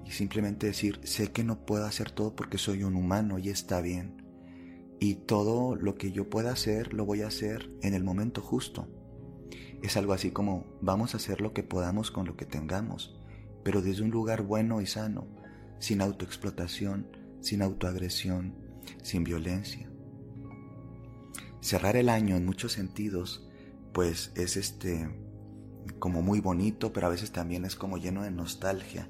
y 0.05 0.11
simplemente 0.11 0.67
decir, 0.67 0.99
sé 1.03 1.31
que 1.31 1.43
no 1.43 1.65
puedo 1.65 1.85
hacer 1.85 2.11
todo 2.11 2.35
porque 2.35 2.57
soy 2.57 2.83
un 2.83 2.95
humano 2.95 3.39
y 3.39 3.49
está 3.49 3.81
bien 3.81 4.21
y 4.99 5.15
todo 5.15 5.75
lo 5.75 5.95
que 5.95 6.11
yo 6.11 6.29
pueda 6.29 6.51
hacer 6.51 6.93
lo 6.93 7.05
voy 7.05 7.23
a 7.23 7.27
hacer 7.27 7.71
en 7.81 7.95
el 7.95 8.03
momento 8.03 8.41
justo. 8.41 8.87
Es 9.81 9.97
algo 9.97 10.13
así 10.13 10.29
como 10.31 10.77
vamos 10.81 11.13
a 11.13 11.17
hacer 11.17 11.41
lo 11.41 11.53
que 11.53 11.63
podamos 11.63 12.11
con 12.11 12.27
lo 12.27 12.37
que 12.37 12.45
tengamos, 12.45 13.19
pero 13.63 13.81
desde 13.81 14.03
un 14.03 14.11
lugar 14.11 14.43
bueno 14.43 14.79
y 14.79 14.85
sano, 14.85 15.27
sin 15.79 16.01
autoexplotación, 16.01 17.07
sin 17.41 17.63
autoagresión, 17.63 18.70
sin 19.01 19.23
violencia. 19.23 19.89
Cerrar 21.61 21.95
el 21.95 22.09
año 22.09 22.35
en 22.35 22.45
muchos 22.45 22.73
sentidos, 22.73 23.47
pues 23.93 24.31
es 24.35 24.57
este 24.57 25.09
como 25.99 26.21
muy 26.21 26.39
bonito, 26.39 26.93
pero 26.93 27.07
a 27.07 27.11
veces 27.11 27.31
también 27.31 27.65
es 27.65 27.75
como 27.75 27.97
lleno 27.97 28.23
de 28.23 28.31
nostalgia. 28.31 29.09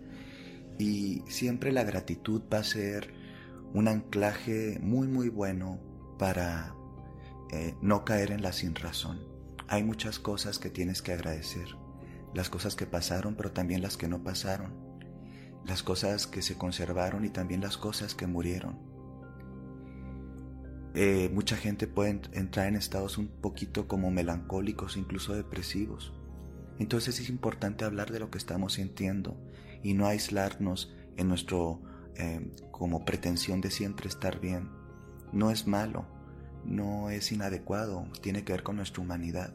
Y 0.77 1.23
siempre 1.27 1.71
la 1.71 1.83
gratitud 1.83 2.41
va 2.51 2.59
a 2.59 2.63
ser 2.63 3.13
un 3.73 3.87
anclaje 3.87 4.79
muy 4.81 5.07
muy 5.07 5.29
bueno 5.29 5.79
para 6.17 6.75
eh, 7.51 7.75
no 7.81 8.03
caer 8.03 8.31
en 8.31 8.41
la 8.41 8.51
sin 8.51 8.75
razón. 8.75 9.21
Hay 9.67 9.83
muchas 9.83 10.19
cosas 10.19 10.59
que 10.59 10.69
tienes 10.69 11.01
que 11.01 11.13
agradecer, 11.13 11.67
las 12.33 12.49
cosas 12.49 12.75
que 12.75 12.85
pasaron 12.85 13.35
pero 13.35 13.51
también 13.51 13.81
las 13.81 13.95
que 13.95 14.07
no 14.07 14.23
pasaron, 14.23 14.73
las 15.65 15.83
cosas 15.83 16.27
que 16.27 16.41
se 16.41 16.57
conservaron 16.57 17.23
y 17.23 17.29
también 17.29 17.61
las 17.61 17.77
cosas 17.77 18.15
que 18.15 18.27
murieron. 18.27 18.90
Eh, 20.93 21.29
mucha 21.33 21.55
gente 21.55 21.87
puede 21.87 22.21
entrar 22.33 22.67
en 22.67 22.75
estados 22.75 23.17
un 23.17 23.27
poquito 23.27 23.87
como 23.87 24.11
melancólicos, 24.11 24.97
incluso 24.97 25.33
depresivos. 25.33 26.13
Entonces 26.79 27.19
es 27.19 27.29
importante 27.29 27.85
hablar 27.85 28.11
de 28.11 28.19
lo 28.19 28.29
que 28.29 28.37
estamos 28.37 28.73
sintiendo 28.73 29.37
y 29.83 29.93
no 29.93 30.07
aislarnos 30.07 30.93
en 31.15 31.27
nuestro 31.27 31.81
eh, 32.15 32.51
como 32.71 33.05
pretensión 33.05 33.61
de 33.61 33.71
siempre 33.71 34.07
estar 34.07 34.39
bien. 34.39 34.69
No 35.31 35.51
es 35.51 35.67
malo, 35.67 36.07
no 36.65 37.09
es 37.09 37.31
inadecuado, 37.31 38.07
tiene 38.21 38.43
que 38.43 38.53
ver 38.53 38.63
con 38.63 38.75
nuestra 38.75 39.01
humanidad. 39.01 39.53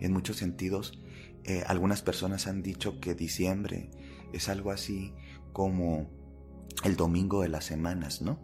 En 0.00 0.12
muchos 0.12 0.36
sentidos, 0.36 0.98
eh, 1.44 1.62
algunas 1.66 2.02
personas 2.02 2.46
han 2.46 2.62
dicho 2.62 3.00
que 3.00 3.14
diciembre 3.14 3.90
es 4.32 4.48
algo 4.48 4.72
así 4.72 5.12
como 5.52 6.10
el 6.84 6.96
domingo 6.96 7.42
de 7.42 7.48
las 7.48 7.64
semanas, 7.64 8.20
¿no? 8.20 8.38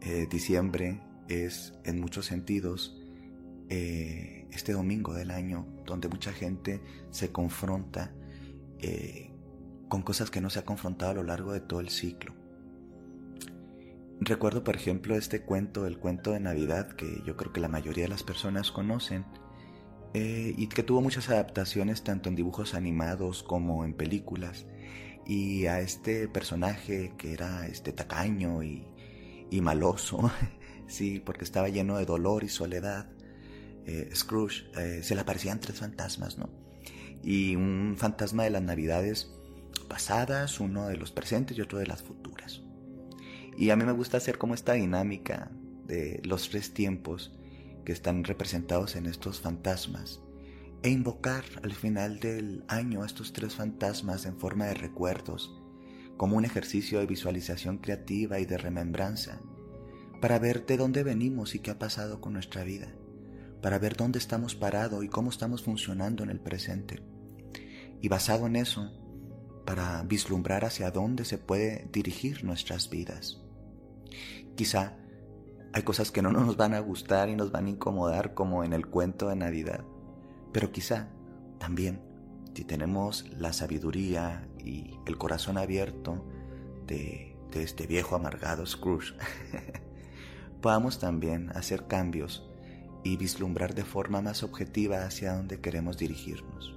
Eh, 0.00 0.26
diciembre 0.30 1.00
es 1.32 1.74
en 1.84 2.00
muchos 2.00 2.26
sentidos 2.26 2.98
este 3.68 4.74
domingo 4.74 5.14
del 5.14 5.30
año 5.30 5.66
donde 5.86 6.06
mucha 6.08 6.30
gente 6.30 6.82
se 7.10 7.32
confronta 7.32 8.12
con 9.88 10.02
cosas 10.02 10.30
que 10.30 10.42
no 10.42 10.50
se 10.50 10.58
ha 10.58 10.64
confrontado 10.66 11.12
a 11.12 11.14
lo 11.14 11.22
largo 11.22 11.52
de 11.52 11.60
todo 11.60 11.80
el 11.80 11.88
ciclo. 11.88 12.34
Recuerdo, 14.24 14.62
por 14.62 14.76
ejemplo, 14.76 15.16
este 15.16 15.42
cuento, 15.42 15.84
el 15.84 15.98
cuento 15.98 16.30
de 16.30 16.38
Navidad, 16.38 16.92
que 16.92 17.22
yo 17.26 17.36
creo 17.36 17.52
que 17.52 17.58
la 17.58 17.68
mayoría 17.68 18.04
de 18.04 18.08
las 18.08 18.22
personas 18.22 18.70
conocen, 18.70 19.24
eh, 20.14 20.54
y 20.56 20.68
que 20.68 20.84
tuvo 20.84 21.00
muchas 21.00 21.28
adaptaciones 21.28 22.04
tanto 22.04 22.28
en 22.28 22.36
dibujos 22.36 22.74
animados 22.74 23.42
como 23.42 23.84
en 23.84 23.94
películas, 23.94 24.66
y 25.26 25.66
a 25.66 25.80
este 25.80 26.28
personaje 26.28 27.14
que 27.18 27.32
era 27.32 27.66
este 27.66 27.92
tacaño 27.92 28.62
y, 28.62 28.86
maloso, 29.60 30.30
sí, 30.92 31.20
porque 31.24 31.44
estaba 31.44 31.68
lleno 31.68 31.96
de 31.96 32.04
dolor 32.04 32.44
y 32.44 32.48
soledad, 32.48 33.10
eh, 33.86 34.10
Scrooge, 34.14 34.64
eh, 34.78 35.02
se 35.02 35.14
le 35.14 35.22
aparecían 35.22 35.60
tres 35.60 35.78
fantasmas, 35.78 36.38
¿no? 36.38 36.50
Y 37.22 37.56
un 37.56 37.96
fantasma 37.98 38.44
de 38.44 38.50
las 38.50 38.62
Navidades 38.62 39.32
pasadas, 39.88 40.60
uno 40.60 40.88
de 40.88 40.96
los 40.96 41.10
presentes 41.10 41.58
y 41.58 41.60
otro 41.60 41.78
de 41.78 41.86
las 41.86 42.02
futuras. 42.02 42.62
Y 43.56 43.70
a 43.70 43.76
mí 43.76 43.84
me 43.84 43.92
gusta 43.92 44.16
hacer 44.16 44.38
como 44.38 44.54
esta 44.54 44.74
dinámica 44.74 45.50
de 45.86 46.20
los 46.24 46.48
tres 46.48 46.72
tiempos 46.72 47.32
que 47.84 47.92
están 47.92 48.24
representados 48.24 48.96
en 48.96 49.06
estos 49.06 49.40
fantasmas 49.40 50.20
e 50.82 50.90
invocar 50.90 51.44
al 51.62 51.72
final 51.72 52.18
del 52.18 52.64
año 52.68 53.02
a 53.02 53.06
estos 53.06 53.32
tres 53.32 53.54
fantasmas 53.54 54.26
en 54.26 54.38
forma 54.38 54.66
de 54.66 54.74
recuerdos, 54.74 55.60
como 56.16 56.36
un 56.36 56.44
ejercicio 56.44 56.98
de 56.98 57.06
visualización 57.06 57.78
creativa 57.78 58.40
y 58.40 58.46
de 58.46 58.58
remembranza, 58.58 59.40
para 60.22 60.38
ver 60.38 60.64
de 60.66 60.76
dónde 60.76 61.02
venimos 61.02 61.56
y 61.56 61.58
qué 61.58 61.72
ha 61.72 61.80
pasado 61.80 62.20
con 62.20 62.32
nuestra 62.32 62.62
vida, 62.62 62.86
para 63.60 63.80
ver 63.80 63.96
dónde 63.96 64.20
estamos 64.20 64.54
parados 64.54 65.02
y 65.02 65.08
cómo 65.08 65.30
estamos 65.30 65.64
funcionando 65.64 66.22
en 66.22 66.30
el 66.30 66.38
presente. 66.38 67.02
Y 68.00 68.06
basado 68.06 68.46
en 68.46 68.54
eso, 68.54 68.88
para 69.66 70.00
vislumbrar 70.04 70.64
hacia 70.64 70.92
dónde 70.92 71.24
se 71.24 71.38
puede 71.38 71.88
dirigir 71.92 72.44
nuestras 72.44 72.88
vidas. 72.88 73.42
Quizá 74.54 74.96
hay 75.72 75.82
cosas 75.82 76.12
que 76.12 76.22
no 76.22 76.30
nos 76.30 76.56
van 76.56 76.74
a 76.74 76.80
gustar 76.80 77.28
y 77.28 77.34
nos 77.34 77.50
van 77.50 77.66
a 77.66 77.70
incomodar 77.70 78.32
como 78.32 78.62
en 78.62 78.74
el 78.74 78.86
cuento 78.86 79.28
de 79.28 79.34
Navidad, 79.34 79.84
pero 80.52 80.70
quizá 80.70 81.08
también 81.58 82.00
si 82.54 82.62
tenemos 82.62 83.28
la 83.36 83.52
sabiduría 83.52 84.46
y 84.64 84.94
el 85.04 85.18
corazón 85.18 85.58
abierto 85.58 86.24
de, 86.86 87.36
de 87.50 87.64
este 87.64 87.88
viejo 87.88 88.14
amargado 88.14 88.64
Scrooge, 88.64 89.14
podamos 90.62 90.98
también 90.98 91.50
hacer 91.50 91.86
cambios 91.86 92.48
y 93.04 93.16
vislumbrar 93.18 93.74
de 93.74 93.84
forma 93.84 94.22
más 94.22 94.42
objetiva 94.42 95.04
hacia 95.04 95.34
dónde 95.34 95.60
queremos 95.60 95.98
dirigirnos. 95.98 96.74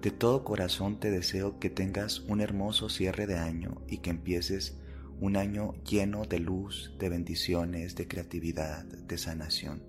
De 0.00 0.10
todo 0.10 0.44
corazón 0.44 1.00
te 1.00 1.10
deseo 1.10 1.58
que 1.58 1.70
tengas 1.70 2.20
un 2.20 2.40
hermoso 2.40 2.88
cierre 2.88 3.26
de 3.26 3.38
año 3.38 3.82
y 3.88 3.98
que 3.98 4.10
empieces 4.10 4.78
un 5.20 5.36
año 5.36 5.74
lleno 5.84 6.24
de 6.24 6.40
luz, 6.40 6.94
de 6.98 7.08
bendiciones, 7.08 7.94
de 7.94 8.08
creatividad, 8.08 8.84
de 8.84 9.18
sanación. 9.18 9.82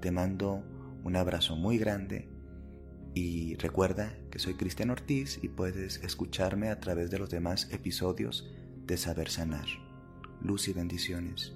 Te 0.00 0.10
mando 0.10 0.64
un 1.02 1.16
abrazo 1.16 1.56
muy 1.56 1.78
grande 1.78 2.28
y 3.12 3.56
recuerda 3.56 4.16
que 4.30 4.38
soy 4.38 4.54
Cristian 4.54 4.90
Ortiz 4.90 5.38
y 5.42 5.48
puedes 5.48 5.98
escucharme 6.02 6.70
a 6.70 6.80
través 6.80 7.10
de 7.10 7.18
los 7.18 7.30
demás 7.30 7.68
episodios 7.72 8.48
de 8.86 8.96
Saber 8.96 9.28
Sanar. 9.28 9.66
Luz 10.40 10.68
y 10.68 10.72
bendiciones. 10.72 11.54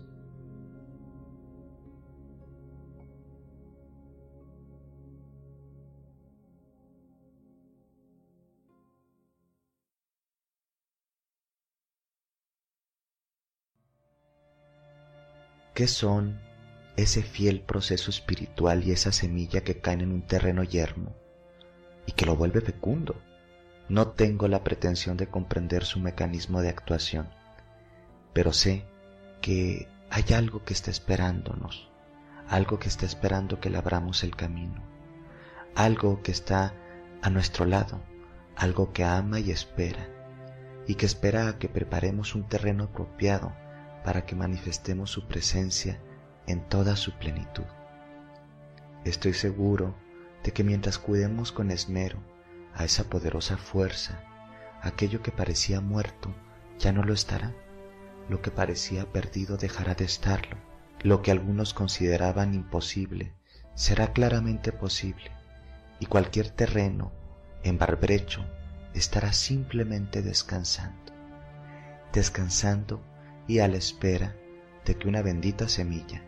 ¿Qué 15.78 15.86
son 15.86 16.40
ese 16.96 17.22
fiel 17.22 17.60
proceso 17.60 18.10
espiritual 18.10 18.82
y 18.82 18.90
esa 18.90 19.12
semilla 19.12 19.60
que 19.60 19.78
caen 19.78 20.00
en 20.00 20.10
un 20.10 20.22
terreno 20.22 20.64
yermo 20.64 21.14
y 22.04 22.10
que 22.10 22.26
lo 22.26 22.34
vuelve 22.34 22.60
fecundo? 22.60 23.14
No 23.88 24.08
tengo 24.08 24.48
la 24.48 24.64
pretensión 24.64 25.16
de 25.16 25.28
comprender 25.28 25.84
su 25.84 26.00
mecanismo 26.00 26.62
de 26.62 26.70
actuación, 26.70 27.28
pero 28.32 28.52
sé 28.52 28.86
que 29.40 29.86
hay 30.10 30.24
algo 30.34 30.64
que 30.64 30.72
está 30.72 30.90
esperándonos, 30.90 31.88
algo 32.48 32.80
que 32.80 32.88
está 32.88 33.06
esperando 33.06 33.60
que 33.60 33.70
le 33.70 33.78
abramos 33.78 34.24
el 34.24 34.34
camino, 34.34 34.82
algo 35.76 36.24
que 36.24 36.32
está 36.32 36.74
a 37.22 37.30
nuestro 37.30 37.66
lado, 37.66 38.00
algo 38.56 38.92
que 38.92 39.04
ama 39.04 39.38
y 39.38 39.52
espera, 39.52 40.08
y 40.88 40.96
que 40.96 41.06
espera 41.06 41.46
a 41.46 41.58
que 41.60 41.68
preparemos 41.68 42.34
un 42.34 42.48
terreno 42.48 42.82
apropiado 42.82 43.52
para 44.08 44.24
que 44.24 44.34
manifestemos 44.34 45.10
su 45.10 45.28
presencia 45.28 46.00
en 46.46 46.66
toda 46.66 46.96
su 46.96 47.12
plenitud. 47.18 47.66
Estoy 49.04 49.34
seguro 49.34 49.94
de 50.42 50.50
que 50.52 50.64
mientras 50.64 50.98
cuidemos 50.98 51.52
con 51.52 51.70
esmero 51.70 52.18
a 52.72 52.86
esa 52.86 53.04
poderosa 53.10 53.58
fuerza, 53.58 54.24
aquello 54.80 55.20
que 55.20 55.30
parecía 55.30 55.82
muerto 55.82 56.34
ya 56.78 56.90
no 56.90 57.02
lo 57.02 57.12
estará, 57.12 57.52
lo 58.30 58.40
que 58.40 58.50
parecía 58.50 59.04
perdido 59.12 59.58
dejará 59.58 59.94
de 59.94 60.06
estarlo, 60.06 60.56
lo 61.02 61.20
que 61.20 61.30
algunos 61.30 61.74
consideraban 61.74 62.54
imposible 62.54 63.34
será 63.74 64.14
claramente 64.14 64.72
posible, 64.72 65.32
y 66.00 66.06
cualquier 66.06 66.48
terreno 66.48 67.12
en 67.62 67.76
barbrecho 67.76 68.42
estará 68.94 69.34
simplemente 69.34 70.22
descansando, 70.22 71.12
descansando 72.14 73.02
y 73.48 73.60
a 73.60 73.66
la 73.66 73.78
espera 73.78 74.36
de 74.84 74.94
que 74.96 75.08
una 75.08 75.22
bendita 75.22 75.68
semilla 75.68 76.22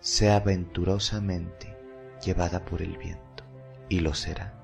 sea 0.00 0.40
venturosamente 0.40 1.76
llevada 2.24 2.64
por 2.64 2.82
el 2.82 2.96
viento, 2.96 3.44
y 3.88 4.00
lo 4.00 4.14
será. 4.14 4.58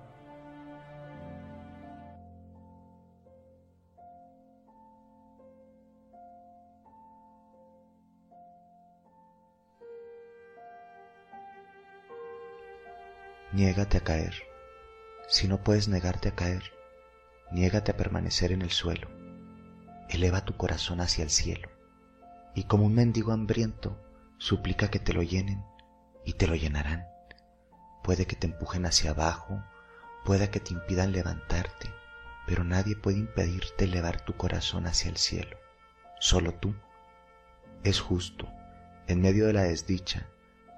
Niégate 13.53 13.99
a 13.99 14.01
caer. 14.01 14.35
Si 15.29 15.47
no 15.47 15.63
puedes 15.63 15.89
negarte 15.89 16.29
a 16.29 16.35
caer, 16.35 16.63
niégate 17.51 17.93
a 17.93 17.97
permanecer 17.97 18.53
en 18.53 18.63
el 18.63 18.71
suelo. 18.71 19.09
Eleva 20.09 20.45
tu 20.45 20.57
corazón 20.57 21.01
hacia 21.01 21.25
el 21.25 21.31
cielo 21.31 21.78
y 22.59 22.65
como 22.65 22.87
un 22.87 22.95
mendigo 22.95 23.31
hambriento 23.31 23.97
suplica 24.37 24.91
que 24.91 24.99
te 24.99 25.13
lo 25.13 25.23
llenen 25.23 25.65
y 26.25 26.33
te 26.33 26.49
lo 26.49 26.57
llenarán. 26.57 27.07
Puede 28.03 28.27
que 28.27 28.35
te 28.35 28.49
empujen 28.49 28.85
hacia 28.85 29.13
abajo, 29.13 29.63
puede 30.25 30.51
que 30.51 30.59
te 30.59 30.73
impidan 30.73 31.13
levantarte, 31.13 31.89
pero 32.49 32.65
nadie 32.65 32.97
puede 32.97 33.19
impedirte 33.19 33.85
elevar 33.85 34.25
tu 34.25 34.37
corazón 34.37 34.89
hacia 34.89 35.09
el 35.09 35.19
cielo, 35.19 35.57
solo 36.19 36.53
tú. 36.53 36.75
Es 37.85 38.01
justo, 38.01 38.49
en 39.07 39.21
medio 39.21 39.47
de 39.47 39.53
la 39.53 39.63
desdicha, 39.63 40.27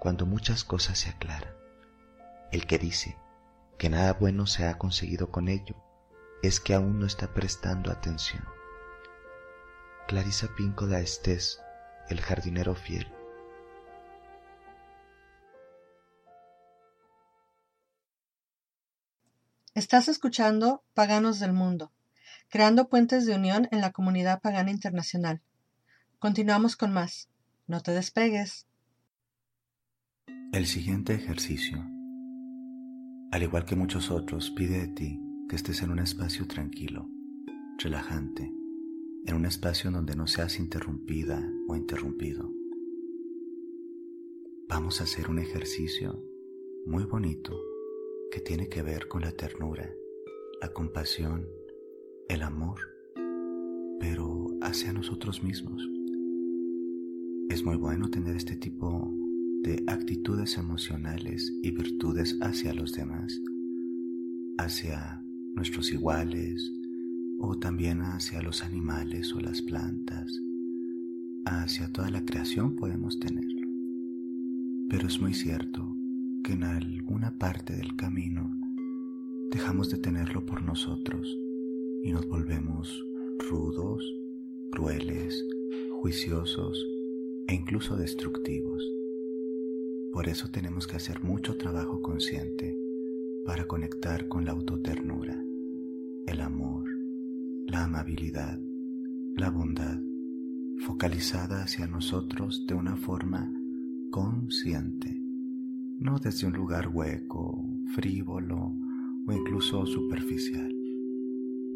cuando 0.00 0.26
muchas 0.26 0.64
cosas 0.64 0.98
se 0.98 1.08
aclaran. 1.08 1.54
El 2.52 2.66
que 2.66 2.78
dice 2.78 3.16
que 3.78 3.88
nada 3.88 4.12
bueno 4.12 4.46
se 4.46 4.66
ha 4.66 4.76
conseguido 4.76 5.30
con 5.30 5.48
ello 5.48 5.76
es 6.42 6.60
que 6.60 6.74
aún 6.74 6.98
no 6.98 7.06
está 7.06 7.32
prestando 7.32 7.90
atención. 7.90 8.44
Clarisa 10.08 10.48
Pinco 10.54 10.86
da 10.86 11.00
Estés 11.00 11.62
el 12.10 12.20
jardinero 12.20 12.74
fiel. 12.74 13.06
Estás 19.74 20.08
escuchando 20.08 20.82
Paganos 20.94 21.38
del 21.38 21.52
Mundo, 21.52 21.92
creando 22.48 22.88
puentes 22.88 23.24
de 23.24 23.36
unión 23.36 23.68
en 23.70 23.80
la 23.80 23.92
comunidad 23.92 24.40
pagana 24.42 24.70
internacional. 24.70 25.40
Continuamos 26.18 26.76
con 26.76 26.92
más. 26.92 27.30
No 27.66 27.80
te 27.80 27.92
despegues. 27.92 28.66
El 30.52 30.66
siguiente 30.66 31.14
ejercicio, 31.14 31.78
al 33.30 33.42
igual 33.42 33.64
que 33.64 33.76
muchos 33.76 34.10
otros, 34.10 34.50
pide 34.50 34.80
de 34.80 34.88
ti 34.88 35.20
que 35.48 35.54
estés 35.54 35.80
en 35.82 35.92
un 35.92 36.00
espacio 36.00 36.48
tranquilo, 36.48 37.08
relajante, 37.78 38.52
en 39.26 39.34
un 39.34 39.44
espacio 39.44 39.90
donde 39.90 40.16
no 40.16 40.26
seas 40.26 40.58
interrumpida 40.58 41.52
o 41.68 41.76
interrumpido. 41.76 42.52
Vamos 44.68 45.00
a 45.00 45.04
hacer 45.04 45.28
un 45.28 45.38
ejercicio 45.38 46.24
muy 46.86 47.04
bonito 47.04 47.60
que 48.30 48.40
tiene 48.40 48.68
que 48.68 48.82
ver 48.82 49.08
con 49.08 49.22
la 49.22 49.32
ternura, 49.32 49.92
la 50.60 50.72
compasión, 50.72 51.46
el 52.28 52.42
amor, 52.42 52.78
pero 53.98 54.56
hacia 54.62 54.92
nosotros 54.92 55.42
mismos. 55.42 55.88
Es 57.48 57.64
muy 57.64 57.76
bueno 57.76 58.10
tener 58.10 58.36
este 58.36 58.56
tipo 58.56 59.12
de 59.62 59.82
actitudes 59.88 60.56
emocionales 60.56 61.52
y 61.62 61.70
virtudes 61.72 62.38
hacia 62.40 62.72
los 62.72 62.92
demás, 62.92 63.40
hacia 64.58 65.22
nuestros 65.54 65.92
iguales, 65.92 66.72
o 67.40 67.58
también 67.58 68.02
hacia 68.02 68.42
los 68.42 68.62
animales 68.62 69.34
o 69.34 69.40
las 69.40 69.62
plantas, 69.62 70.40
hacia 71.46 71.90
toda 71.90 72.10
la 72.10 72.24
creación 72.24 72.76
podemos 72.76 73.18
tenerlo. 73.18 73.66
Pero 74.90 75.08
es 75.08 75.20
muy 75.22 75.32
cierto 75.32 75.96
que 76.44 76.52
en 76.52 76.64
alguna 76.64 77.38
parte 77.38 77.74
del 77.74 77.96
camino 77.96 78.54
dejamos 79.50 79.90
de 79.90 79.98
tenerlo 79.98 80.44
por 80.44 80.62
nosotros 80.62 81.38
y 82.02 82.12
nos 82.12 82.28
volvemos 82.28 83.06
rudos, 83.50 84.04
crueles, 84.70 85.46
juiciosos 86.00 86.86
e 87.46 87.54
incluso 87.54 87.96
destructivos. 87.96 88.92
Por 90.12 90.28
eso 90.28 90.50
tenemos 90.50 90.86
que 90.86 90.96
hacer 90.96 91.24
mucho 91.24 91.56
trabajo 91.56 92.02
consciente 92.02 92.78
para 93.44 93.66
conectar 93.66 94.28
con 94.28 94.44
la 94.44 94.52
autoternura, 94.52 95.42
el 96.26 96.40
amor, 96.40 96.89
la 97.70 97.84
amabilidad, 97.84 98.60
la 99.36 99.48
bondad, 99.48 100.00
focalizada 100.78 101.62
hacia 101.62 101.86
nosotros 101.86 102.64
de 102.66 102.74
una 102.74 102.96
forma 102.96 103.54
consciente, 104.10 105.22
no 106.00 106.18
desde 106.18 106.48
un 106.48 106.54
lugar 106.54 106.88
hueco, 106.88 107.64
frívolo 107.94 108.76
o 109.24 109.32
incluso 109.32 109.86
superficial. 109.86 110.74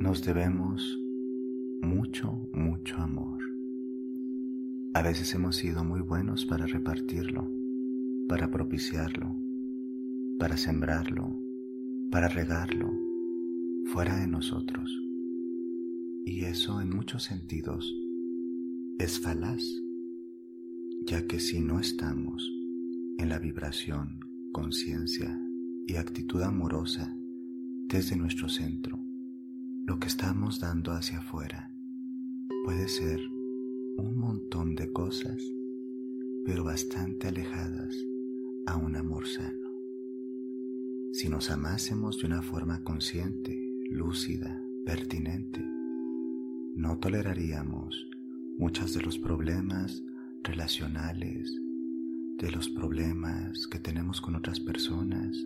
Nos 0.01 0.25
debemos 0.25 1.01
mucho, 1.81 2.49
mucho 2.53 2.97
amor. 2.97 3.39
A 4.95 5.03
veces 5.03 5.33
hemos 5.37 5.55
sido 5.55 5.85
muy 5.85 6.01
buenos 6.01 6.45
para 6.45 6.67
repartirlo, 6.67 7.53
para 8.29 8.51
propiciarlo, 8.51 9.37
para 10.41 10.57
sembrarlo, 10.57 11.41
para 12.11 12.27
regarlo 12.27 12.91
fuera 13.85 14.17
de 14.17 14.27
nosotros. 14.27 15.04
Y 16.27 16.45
eso 16.45 16.81
en 16.81 16.89
muchos 16.89 17.25
sentidos 17.25 17.95
es 18.99 19.21
falaz, 19.21 19.63
ya 21.07 21.27
que 21.27 21.39
si 21.39 21.61
no 21.61 21.81
estamos 21.81 22.51
en 23.19 23.29
la 23.29 23.39
vibración, 23.39 24.21
conciencia 24.53 25.39
y 25.87 25.97
actitud 25.97 26.41
amorosa 26.43 27.15
desde 27.89 28.17
nuestro 28.17 28.49
centro, 28.49 29.05
lo 29.85 29.99
que 29.99 30.09
estamos 30.09 30.61
dando 30.61 30.93
hacia 30.93 31.19
afuera 31.19 31.71
puede 32.65 32.89
ser 32.89 33.21
un 33.99 34.17
montón 34.17 34.75
de 34.75 34.91
cosas, 34.93 35.43
pero 36.47 36.65
bastante 36.65 37.29
alejadas 37.29 37.95
a 38.67 38.79
un 38.79 38.97
amor 38.97 39.27
sano. 39.27 39.69
Si 41.13 41.29
nos 41.29 41.51
amásemos 41.51 42.19
de 42.19 42.29
una 42.29 42.41
forma 42.41 42.83
consciente, 42.83 43.61
lúcida, 43.91 44.65
pertinente, 44.87 45.65
no 46.75 46.99
toleraríamos 46.99 48.09
muchos 48.59 48.95
de 48.95 49.03
los 49.03 49.19
problemas 49.19 50.05
relacionales, 50.43 51.61
de 52.39 52.51
los 52.51 52.69
problemas 52.69 53.67
que 53.69 53.79
tenemos 53.79 54.21
con 54.21 54.35
otras 54.35 54.61
personas, 54.61 55.37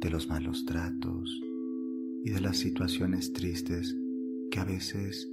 de 0.00 0.10
los 0.10 0.28
malos 0.28 0.64
tratos 0.64 1.40
y 2.24 2.30
de 2.30 2.40
las 2.40 2.56
situaciones 2.56 3.32
tristes 3.32 3.96
que 4.50 4.60
a 4.60 4.64
veces 4.64 5.30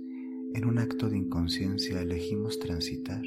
en 0.54 0.66
un 0.66 0.78
acto 0.78 1.10
de 1.10 1.18
inconsciencia 1.18 2.02
elegimos 2.02 2.60
transitar 2.60 3.24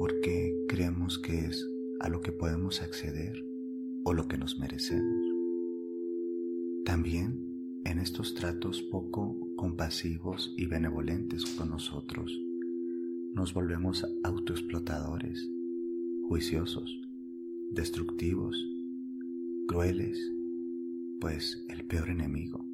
porque 0.00 0.64
creemos 0.66 1.18
que 1.18 1.40
es 1.40 1.70
a 1.98 2.08
lo 2.08 2.22
que 2.22 2.32
podemos 2.32 2.80
acceder 2.80 3.46
o 4.02 4.14
lo 4.14 4.28
que 4.28 4.38
nos 4.38 4.58
merecemos. 4.58 5.26
También 6.86 7.39
en 7.84 7.98
estos 7.98 8.34
tratos 8.34 8.82
poco 8.82 9.36
compasivos 9.56 10.54
y 10.56 10.66
benevolentes 10.66 11.44
con 11.46 11.70
nosotros, 11.70 12.38
nos 13.34 13.54
volvemos 13.54 14.06
autoexplotadores, 14.22 15.48
juiciosos, 16.28 17.00
destructivos, 17.70 18.56
crueles, 19.66 20.18
pues 21.20 21.64
el 21.68 21.84
peor 21.84 22.10
enemigo. 22.10 22.66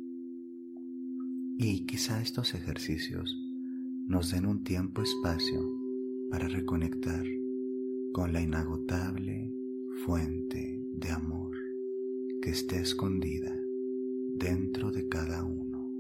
Y 1.59 1.87
quizá 1.87 2.21
estos 2.21 2.55
ejercicios 2.55 3.37
nos 4.07 4.31
den 4.31 4.47
un 4.47 4.62
tiempo-espacio 4.62 5.61
para 6.31 6.49
reconectar 6.49 7.25
con 8.12 8.33
la 8.33 8.40
inagotable 8.40 9.53
fuente 10.05 10.83
de 10.95 11.11
amor 11.11 11.57
que 12.42 12.51
esté 12.51 12.81
escondida 12.81 13.56
dentro 14.38 14.90
de 14.90 15.09
cada 15.09 15.44
uno. 15.44 15.90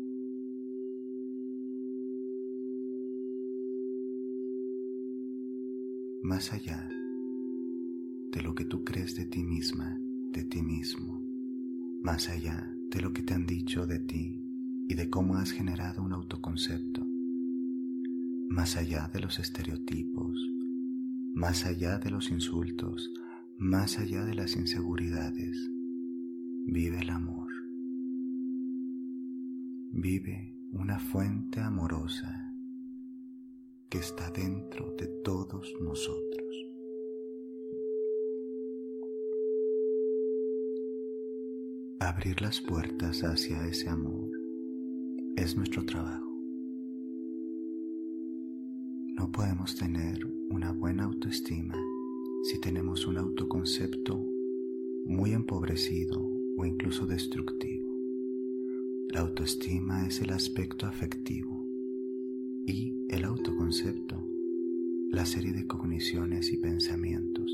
Más 6.22 6.52
allá 6.52 6.90
de 8.32 8.42
lo 8.42 8.54
que 8.54 8.66
tú 8.66 8.84
crees 8.84 9.16
de 9.16 9.24
ti 9.24 9.42
misma, 9.42 9.98
de 10.32 10.44
ti 10.44 10.60
mismo, 10.60 11.24
más 12.02 12.28
allá 12.28 12.76
de 12.90 13.00
lo 13.00 13.14
que 13.14 13.22
te 13.22 13.32
han 13.32 13.46
dicho 13.46 13.86
de 13.86 14.00
ti 14.00 14.44
y 14.86 14.94
de 14.94 15.08
cómo 15.08 15.36
has 15.36 15.52
generado 15.52 16.02
un 16.02 16.12
autoconcepto, 16.12 17.06
más 18.50 18.76
allá 18.76 19.10
de 19.14 19.20
los 19.20 19.38
estereotipos, 19.38 20.52
más 21.34 21.64
allá 21.64 21.98
de 21.98 22.10
los 22.10 22.30
insultos, 22.30 23.14
más 23.56 23.98
allá 23.98 24.26
de 24.26 24.34
las 24.34 24.56
inseguridades, 24.56 25.72
vive 26.66 27.00
el 27.00 27.08
amor 27.08 27.45
vive 29.98 30.54
una 30.72 30.98
fuente 30.98 31.58
amorosa 31.58 32.52
que 33.88 33.96
está 33.96 34.30
dentro 34.30 34.94
de 34.98 35.06
todos 35.24 35.74
nosotros. 35.80 36.66
Abrir 41.98 42.42
las 42.42 42.60
puertas 42.60 43.22
hacia 43.22 43.66
ese 43.66 43.88
amor 43.88 44.28
es 45.36 45.56
nuestro 45.56 45.86
trabajo. 45.86 46.30
No 49.14 49.32
podemos 49.32 49.76
tener 49.76 50.26
una 50.50 50.72
buena 50.72 51.04
autoestima 51.04 51.76
si 52.42 52.60
tenemos 52.60 53.06
un 53.06 53.16
autoconcepto 53.16 54.22
muy 55.06 55.32
empobrecido 55.32 56.20
o 56.58 56.66
incluso 56.66 57.06
destructivo. 57.06 57.75
La 59.16 59.22
autoestima 59.22 60.06
es 60.06 60.20
el 60.20 60.28
aspecto 60.28 60.84
afectivo 60.84 61.66
y 62.66 63.06
el 63.08 63.24
autoconcepto, 63.24 64.22
la 65.10 65.24
serie 65.24 65.54
de 65.54 65.66
cogniciones 65.66 66.52
y 66.52 66.58
pensamientos, 66.58 67.50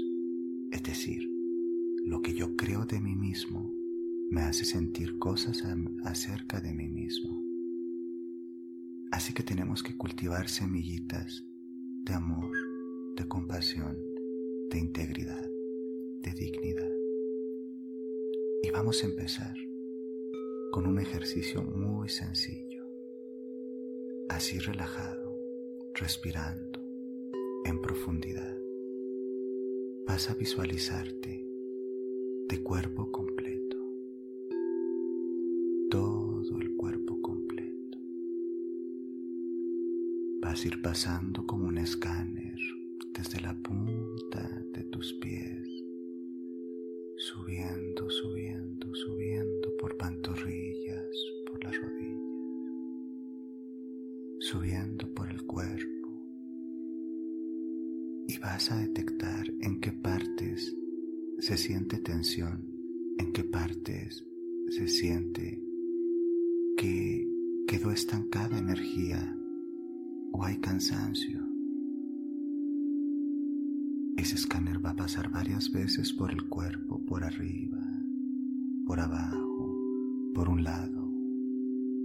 es 0.73 0.83
decir, 0.83 1.31
lo 2.05 2.21
que 2.21 2.35
yo 2.35 2.57
creo 2.57 2.85
de 2.85 3.01
mí 3.01 3.15
mismo 3.15 3.73
me 4.29 4.41
hace 4.41 4.65
sentir 4.65 5.21
cosas 5.21 5.63
acerca 6.03 6.61
de 6.61 6.75
mí 6.75 6.89
mismo. 6.89 7.41
Así 9.13 9.33
que 9.33 9.45
tenemos 9.45 9.85
que 9.85 9.97
cultivar 9.97 10.49
semillitas 10.49 11.45
de 12.03 12.13
amor, 12.13 12.51
de 13.17 13.29
compasión, 13.29 13.97
de 14.69 14.81
integridad, 14.81 15.49
de 16.25 16.33
dignidad. 16.33 16.91
Y 18.65 18.71
vamos 18.73 19.05
a 19.05 19.07
empezar 19.07 19.55
con 20.73 20.87
un 20.87 20.99
ejercicio 20.99 21.63
muy 21.63 22.09
sencillo, 22.09 22.83
así 24.31 24.59
relajado, 24.59 25.39
respirando 25.93 26.81
en 27.67 27.83
profundidad. 27.83 28.57
Vas 30.07 30.31
a 30.31 30.35
visualizarte 30.35 31.47
de 32.49 32.63
cuerpo 32.63 33.13
completo, 33.13 33.77
todo 35.91 36.59
el 36.59 36.75
cuerpo 36.75 37.21
completo. 37.21 37.99
Vas 40.41 40.65
a 40.65 40.69
ir 40.69 40.81
pasando 40.81 41.47
como 41.47 41.69
un 41.69 41.77
escáner 41.77 42.59
desde 43.13 43.43
la 43.43 43.55
punta 43.63 44.65
de 44.73 44.85
tus 44.85 45.13
pies, 45.13 45.69
subiendo, 47.19 47.82
en 62.41 63.33
qué 63.35 63.45
partes 63.45 64.25
se 64.71 64.89
siente 64.89 65.63
que 66.79 67.29
quedó 67.67 67.91
estancada 67.91 68.59
energía 68.59 69.37
o 70.33 70.43
hay 70.43 70.59
cansancio. 70.59 71.41
Ese 74.17 74.37
escáner 74.37 74.85
va 74.85 74.91
a 74.91 74.97
pasar 74.97 75.31
varias 75.31 75.73
veces 75.73 76.13
por 76.15 76.31
el 76.31 76.49
cuerpo, 76.49 77.05
por 77.05 77.23
arriba, 77.23 77.85
por 78.87 79.01
abajo, 79.01 79.77
por 80.35 80.49
un 80.49 80.65
lado, 80.65 81.13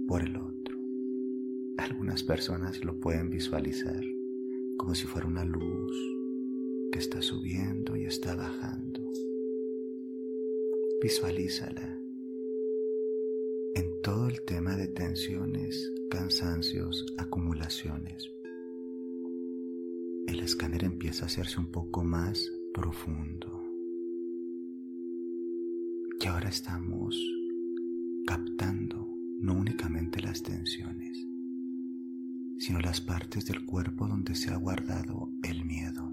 por 0.06 0.22
el 0.22 0.36
otro. 0.36 0.78
Algunas 1.78 2.22
personas 2.22 2.84
lo 2.84 3.00
pueden 3.00 3.30
visualizar 3.30 4.04
como 4.76 4.94
si 4.94 5.06
fuera 5.06 5.26
una 5.26 5.44
luz 5.44 5.92
que 6.92 6.98
está 6.98 7.22
subiendo 7.22 7.96
y 7.96 8.04
está 8.04 8.34
bajando. 8.34 8.87
Visualízala 11.00 11.96
en 13.76 14.02
todo 14.02 14.26
el 14.26 14.42
tema 14.42 14.74
de 14.74 14.88
tensiones, 14.88 15.94
cansancios, 16.10 17.06
acumulaciones. 17.16 18.32
El 20.26 20.40
escáner 20.40 20.82
empieza 20.82 21.22
a 21.22 21.26
hacerse 21.26 21.60
un 21.60 21.70
poco 21.70 22.02
más 22.02 22.52
profundo. 22.74 23.62
Y 26.20 26.26
ahora 26.26 26.48
estamos 26.48 27.16
captando 28.26 29.08
no 29.40 29.54
únicamente 29.54 30.20
las 30.20 30.42
tensiones, 30.42 31.28
sino 32.58 32.80
las 32.80 33.00
partes 33.00 33.46
del 33.46 33.64
cuerpo 33.64 34.08
donde 34.08 34.34
se 34.34 34.50
ha 34.50 34.56
guardado 34.56 35.30
el 35.44 35.64
miedo, 35.64 36.12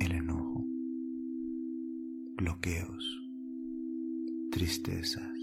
el 0.00 0.12
enojo, 0.12 0.66
bloqueos, 2.36 3.27
tristezas. 4.58 5.38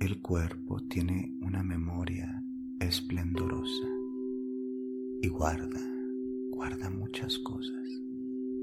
El 0.00 0.22
cuerpo 0.22 0.80
tiene 0.88 1.36
una 1.42 1.62
memoria 1.62 2.46
esplendorosa 2.80 3.88
y 5.20 5.28
guarda 5.28 5.86
guarda 6.50 6.88
muchas 6.88 7.38
cosas, 7.40 8.02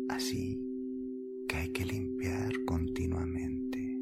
así 0.08 0.60
que 1.48 1.58
hay 1.58 1.70
que 1.70 1.86
limpiar 1.86 2.52
continuamente. 2.66 4.02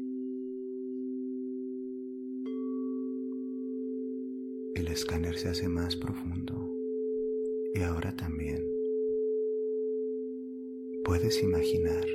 El 4.74 4.88
escáner 4.88 5.36
se 5.36 5.50
hace 5.50 5.68
más 5.68 5.96
profundo 5.96 6.74
y 7.74 7.82
ahora 7.82 8.16
también 8.16 8.64
puedes 11.04 11.42
imaginar 11.42 12.06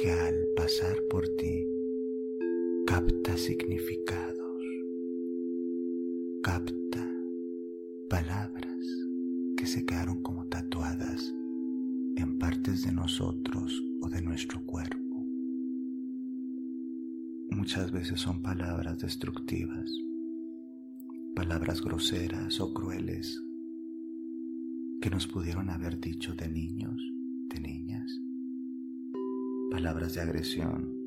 que 0.00 0.12
al 0.12 0.48
pasar 0.56 1.02
por 1.08 1.28
ti 1.28 1.71
capta 2.86 3.36
significados, 3.36 4.64
capta 6.42 7.08
palabras 8.10 9.06
que 9.56 9.66
se 9.66 9.86
quedaron 9.86 10.20
como 10.22 10.46
tatuadas 10.46 11.32
en 12.16 12.38
partes 12.38 12.82
de 12.84 12.92
nosotros 12.92 13.84
o 14.00 14.08
de 14.08 14.20
nuestro 14.20 14.64
cuerpo. 14.66 15.24
Muchas 17.50 17.92
veces 17.92 18.20
son 18.20 18.42
palabras 18.42 18.98
destructivas, 18.98 19.92
palabras 21.36 21.82
groseras 21.82 22.60
o 22.60 22.74
crueles 22.74 23.42
que 25.00 25.10
nos 25.10 25.28
pudieron 25.28 25.70
haber 25.70 26.00
dicho 26.00 26.34
de 26.34 26.48
niños, 26.48 27.00
de 27.48 27.60
niñas, 27.60 28.20
palabras 29.70 30.14
de 30.14 30.20
agresión 30.22 31.01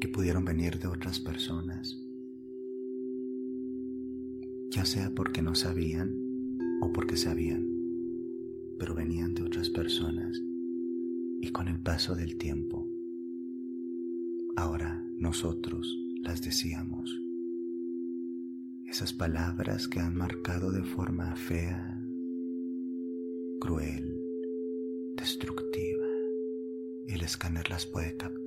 que 0.00 0.08
pudieron 0.08 0.44
venir 0.44 0.78
de 0.78 0.88
otras 0.88 1.20
personas, 1.20 2.02
ya 4.70 4.84
sea 4.84 5.14
porque 5.14 5.42
no 5.42 5.54
sabían 5.54 6.58
o 6.82 6.92
porque 6.92 7.16
sabían, 7.16 7.66
pero 8.78 8.94
venían 8.94 9.34
de 9.34 9.42
otras 9.42 9.70
personas 9.70 10.42
y 11.40 11.50
con 11.50 11.68
el 11.68 11.80
paso 11.80 12.14
del 12.14 12.36
tiempo, 12.36 12.88
ahora 14.56 15.04
nosotros 15.18 15.98
las 16.22 16.42
decíamos. 16.42 17.22
Esas 18.86 19.12
palabras 19.12 19.88
que 19.88 20.00
han 20.00 20.16
marcado 20.16 20.70
de 20.70 20.82
forma 20.82 21.34
fea, 21.36 22.02
cruel, 23.60 24.20
destructiva, 25.16 26.06
el 27.08 27.22
escáner 27.22 27.68
las 27.70 27.86
puede 27.86 28.16
captar. 28.16 28.45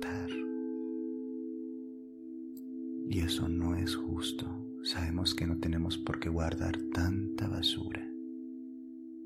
Y 3.10 3.22
eso 3.22 3.48
no 3.48 3.74
es 3.74 3.96
justo. 3.96 4.46
Sabemos 4.84 5.34
que 5.34 5.44
no 5.44 5.58
tenemos 5.58 5.98
por 5.98 6.20
qué 6.20 6.28
guardar 6.28 6.78
tanta 6.94 7.48
basura. 7.48 8.08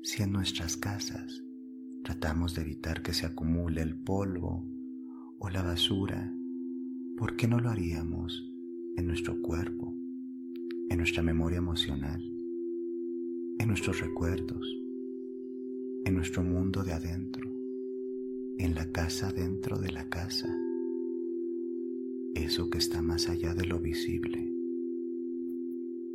Si 0.01 0.23
en 0.23 0.31
nuestras 0.31 0.75
casas 0.75 1.43
tratamos 2.03 2.55
de 2.55 2.63
evitar 2.63 3.03
que 3.03 3.13
se 3.13 3.27
acumule 3.27 3.83
el 3.83 3.95
polvo 3.95 4.65
o 5.37 5.49
la 5.51 5.61
basura, 5.61 6.33
¿por 7.15 7.35
qué 7.35 7.47
no 7.47 7.59
lo 7.59 7.69
haríamos 7.69 8.51
en 8.97 9.05
nuestro 9.05 9.39
cuerpo, 9.39 9.95
en 10.89 10.97
nuestra 10.97 11.21
memoria 11.21 11.59
emocional, 11.59 12.23
en 13.59 13.67
nuestros 13.67 13.99
recuerdos, 13.99 14.67
en 16.05 16.15
nuestro 16.15 16.41
mundo 16.41 16.83
de 16.83 16.93
adentro, 16.93 17.51
en 18.57 18.73
la 18.73 18.91
casa 18.91 19.31
dentro 19.31 19.77
de 19.77 19.91
la 19.91 20.09
casa? 20.09 20.64
Eso 22.35 22.69
que 22.69 22.77
está 22.77 23.01
más 23.01 23.29
allá 23.29 23.53
de 23.53 23.65
lo 23.65 23.79
visible. 23.79 24.53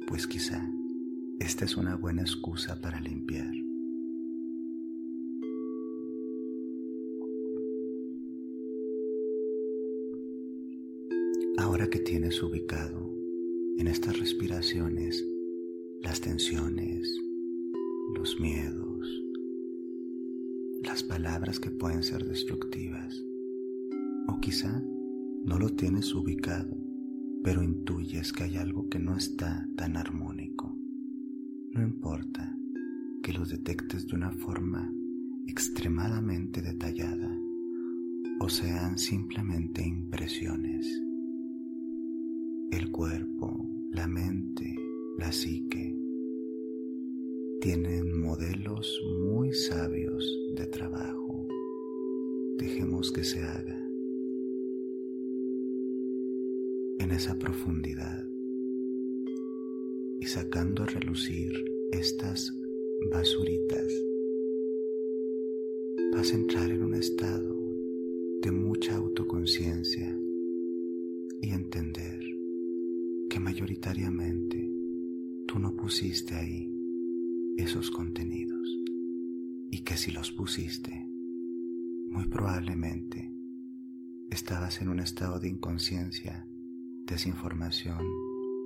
Pues 0.07 0.27
quizá 0.27 0.71
esta 1.39 1.65
es 1.65 1.79
una 1.79 1.97
buena 1.97 2.21
excusa 2.21 2.79
para 2.83 3.01
limpiar. 3.01 3.55
Ahora 11.57 11.89
que 11.89 12.01
tienes 12.01 12.43
ubicado 12.43 13.11
en 13.79 13.87
estas 13.87 14.19
respiraciones 14.19 15.27
las 16.03 16.21
tensiones, 16.21 17.19
los 18.15 18.39
miedos, 18.39 19.25
las 20.83 21.03
palabras 21.03 21.59
que 21.61 21.71
pueden 21.71 22.03
ser 22.03 22.27
destructivas, 22.27 23.25
o 24.29 24.39
quizá 24.41 24.85
no 25.51 25.59
lo 25.59 25.71
tienes 25.71 26.15
ubicado, 26.15 26.79
pero 27.43 27.65
intuyes 27.65 28.33
que 28.33 28.45
hay 28.45 28.57
algo 28.57 28.89
que 28.89 29.01
no 29.01 29.17
está 29.17 29.69
tan 29.77 29.97
armónico. 29.97 30.79
No 31.73 31.83
importa 31.83 32.57
que 33.21 33.33
lo 33.33 33.45
detectes 33.45 34.07
de 34.07 34.15
una 34.15 34.31
forma 34.31 34.95
extremadamente 35.49 36.63
detallada 36.63 37.37
o 38.39 38.49
sean 38.49 38.97
simplemente 38.97 39.85
impresiones 39.85 40.87
el 42.71 42.93
cuerpo, 42.93 43.69
la 43.91 44.07
mente, 44.07 44.77
la 45.19 45.33
psique 45.33 45.99
tienen 47.61 48.23
modelos 48.23 49.03
muy 49.19 49.53
sabios 49.53 50.25
de 50.57 50.67
trabajo. 50.67 51.49
Dejemos 52.57 53.11
que 53.11 53.25
se 53.25 53.43
haga 53.43 53.90
en 57.01 57.13
esa 57.13 57.39
profundidad 57.39 58.29
y 60.21 60.27
sacando 60.27 60.83
a 60.83 60.87
relucir 60.87 61.51
estas 61.93 62.55
basuritas, 63.11 63.91
vas 66.13 66.31
a 66.31 66.37
entrar 66.37 66.71
en 66.71 66.83
un 66.83 66.95
estado 66.95 67.57
de 68.43 68.51
mucha 68.53 68.97
autoconciencia 68.97 70.15
y 71.41 71.49
entender 71.53 72.21
que 73.31 73.41
mayoritariamente 73.41 74.71
tú 75.47 75.59
no 75.59 75.75
pusiste 75.77 76.35
ahí 76.35 76.71
esos 77.57 77.91
contenidos 77.91 78.79
y 79.71 79.79
que 79.79 79.97
si 79.97 80.11
los 80.11 80.33
pusiste, 80.33 81.09
muy 82.11 82.27
probablemente 82.27 83.33
estabas 84.29 84.83
en 84.83 84.91
un 84.91 85.01
estado 85.01 85.41
de 85.41 85.49
inconsciencia, 85.49 86.50
desinformación 87.11 87.99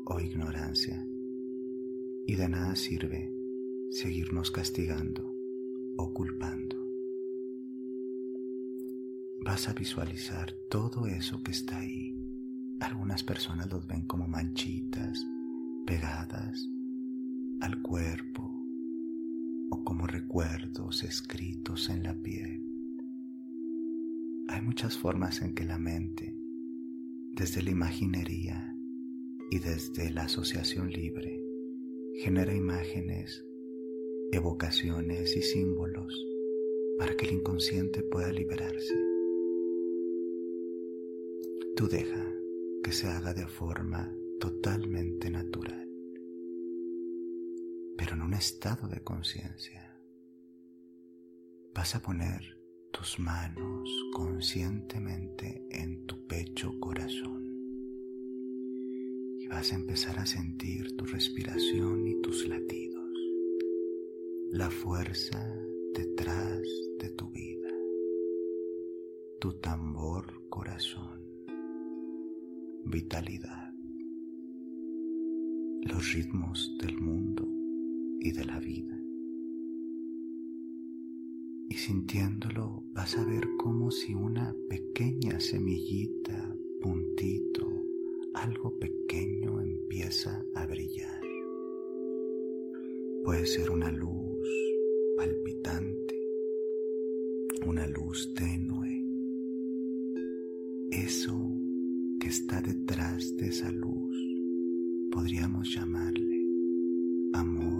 o 0.04 0.20
ignorancia 0.20 1.04
y 2.26 2.37
de 2.37 2.48
nada 2.48 2.76
sirve 2.76 3.35
seguirnos 3.90 4.50
castigando 4.50 5.35
o 5.96 6.12
culpando. 6.12 6.76
Vas 9.40 9.68
a 9.68 9.72
visualizar 9.72 10.54
todo 10.68 11.07
eso 11.07 11.42
que 11.42 11.50
está 11.50 11.78
ahí 11.78 12.24
algunas 12.80 13.22
personas 13.22 13.70
los 13.70 13.87
ven 13.87 14.02
como 14.02 14.28
manchitas 14.28 15.26
pegadas 15.87 16.68
al 17.61 17.80
cuerpo 17.80 18.42
o 19.70 19.85
como 19.85 20.07
recuerdos 20.07 21.02
escritos 21.02 21.88
en 21.88 22.02
la 22.02 22.14
piel. 22.14 22.62
Hay 24.48 24.61
muchas 24.61 24.98
formas 24.98 25.40
en 25.42 25.54
que 25.54 25.64
la 25.64 25.78
mente, 25.78 26.37
desde 27.37 27.62
la 27.62 27.70
imaginería 27.70 28.77
y 29.51 29.59
desde 29.59 30.11
la 30.11 30.25
asociación 30.25 30.90
libre, 30.90 31.42
genera 32.14 32.55
imágenes, 32.55 33.44
evocaciones 34.31 35.37
y 35.37 35.42
símbolos 35.42 36.29
para 36.97 37.16
que 37.16 37.27
el 37.27 37.35
inconsciente 37.35 38.05
pueda 38.05 38.31
liberarse. 38.31 38.94
Tú 41.75 41.88
deja 41.88 42.25
que 42.85 42.92
se 42.92 43.09
haga 43.09 43.35
de 43.35 43.49
forma 43.49 44.16
totalmente 44.38 45.29
natural, 45.29 45.88
pero 47.97 48.14
en 48.14 48.23
un 48.23 48.35
estado 48.35 48.87
de 48.87 49.01
conciencia. 49.03 49.99
Vas 51.75 51.97
a 51.97 52.01
poner 52.01 52.63
tus 52.96 53.18
manos 53.18 53.90
conscientemente 54.12 55.66
en 55.68 56.07
tu 56.07 56.24
pecho 56.28 56.78
corazón. 56.78 57.42
Y 59.40 59.48
vas 59.48 59.72
a 59.72 59.74
empezar 59.74 60.18
a 60.20 60.26
sentir 60.26 60.96
tu 60.96 61.04
respiración 61.04 62.07
y 62.07 62.22
tus 62.22 62.46
latidos, 62.46 63.11
la 64.52 64.70
fuerza 64.70 65.44
detrás 65.92 66.62
de 67.00 67.11
tu 67.11 67.30
vida, 67.30 67.70
tu 69.40 69.54
tambor 69.54 70.48
corazón. 70.48 71.20
Vitalidad, 72.85 73.74
los 75.83 76.12
ritmos 76.12 76.76
del 76.78 76.96
mundo 77.00 77.44
y 78.20 78.30
de 78.30 78.44
la 78.44 78.61
vida. 78.61 78.93
Y 81.68 81.74
sintiéndolo 81.74 82.85
vas 82.92 83.16
a 83.16 83.24
ver 83.24 83.48
como 83.59 83.90
si 83.90 84.14
una 84.14 84.55
pequeña 84.68 85.40
semillita, 85.40 86.57
puntito, 86.81 87.66
algo 88.35 88.79
pequeño 88.79 89.61
empieza 89.61 90.44
a 90.55 90.66
brillar. 90.66 91.22
Puede 93.24 93.46
ser 93.46 93.70
una 93.70 93.90
luz 93.90 94.48
palpitante 95.16 96.05
una 97.66 97.87
luz 97.87 98.33
tenue. 98.35 99.05
Eso 100.90 101.50
que 102.20 102.29
está 102.29 102.61
detrás 102.61 103.37
de 103.37 103.48
esa 103.48 103.70
luz 103.70 104.16
podríamos 105.11 105.72
llamarle 105.74 106.46
amor 107.33 107.73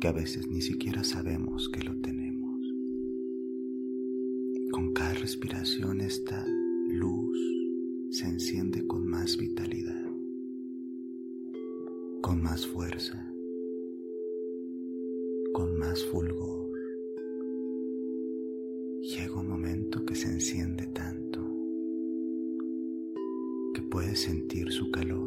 que 0.00 0.08
a 0.08 0.12
veces 0.12 0.48
ni 0.50 0.60
siquiera 0.60 1.02
sabemos 1.02 1.68
que 1.68 1.82
lo 1.82 1.96
tenemos. 1.96 2.60
Con 4.70 4.92
cada 4.92 5.14
respiración 5.14 6.00
esta 6.00 6.46
luz 6.88 7.38
se 8.10 8.26
enciende 8.26 8.86
con 8.86 9.06
más 9.06 9.36
vitalidad, 9.36 10.06
con 12.20 12.42
más 12.42 12.66
fuerza, 12.66 13.32
con 15.52 15.76
más 15.78 16.04
fulgor. 16.04 16.70
Llega 19.02 19.40
un 19.40 19.48
momento 19.48 20.04
que 20.04 20.14
se 20.14 20.28
enciende 20.28 20.86
tanto 20.88 21.44
que 23.74 23.82
puedes 23.82 24.20
sentir 24.20 24.70
su 24.70 24.90
calor 24.90 25.17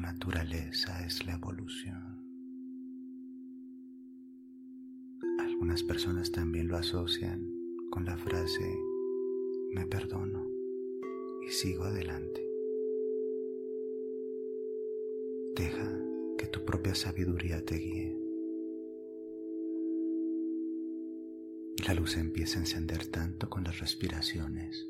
Tu 0.00 0.06
naturaleza 0.06 1.04
es 1.04 1.26
la 1.26 1.34
evolución. 1.34 2.24
Algunas 5.38 5.82
personas 5.82 6.32
también 6.32 6.68
lo 6.68 6.78
asocian 6.78 7.46
con 7.90 8.06
la 8.06 8.16
frase 8.16 8.64
me 9.72 9.84
perdono 9.86 10.50
y 11.46 11.50
sigo 11.50 11.84
adelante. 11.84 12.40
Deja 15.54 16.02
que 16.38 16.46
tu 16.46 16.64
propia 16.64 16.94
sabiduría 16.94 17.62
te 17.62 17.74
guíe. 17.74 18.18
Y 21.76 21.82
la 21.86 21.92
luz 21.92 22.16
empieza 22.16 22.58
a 22.58 22.62
encender 22.62 23.06
tanto 23.08 23.50
con 23.50 23.64
las 23.64 23.80
respiraciones 23.80 24.88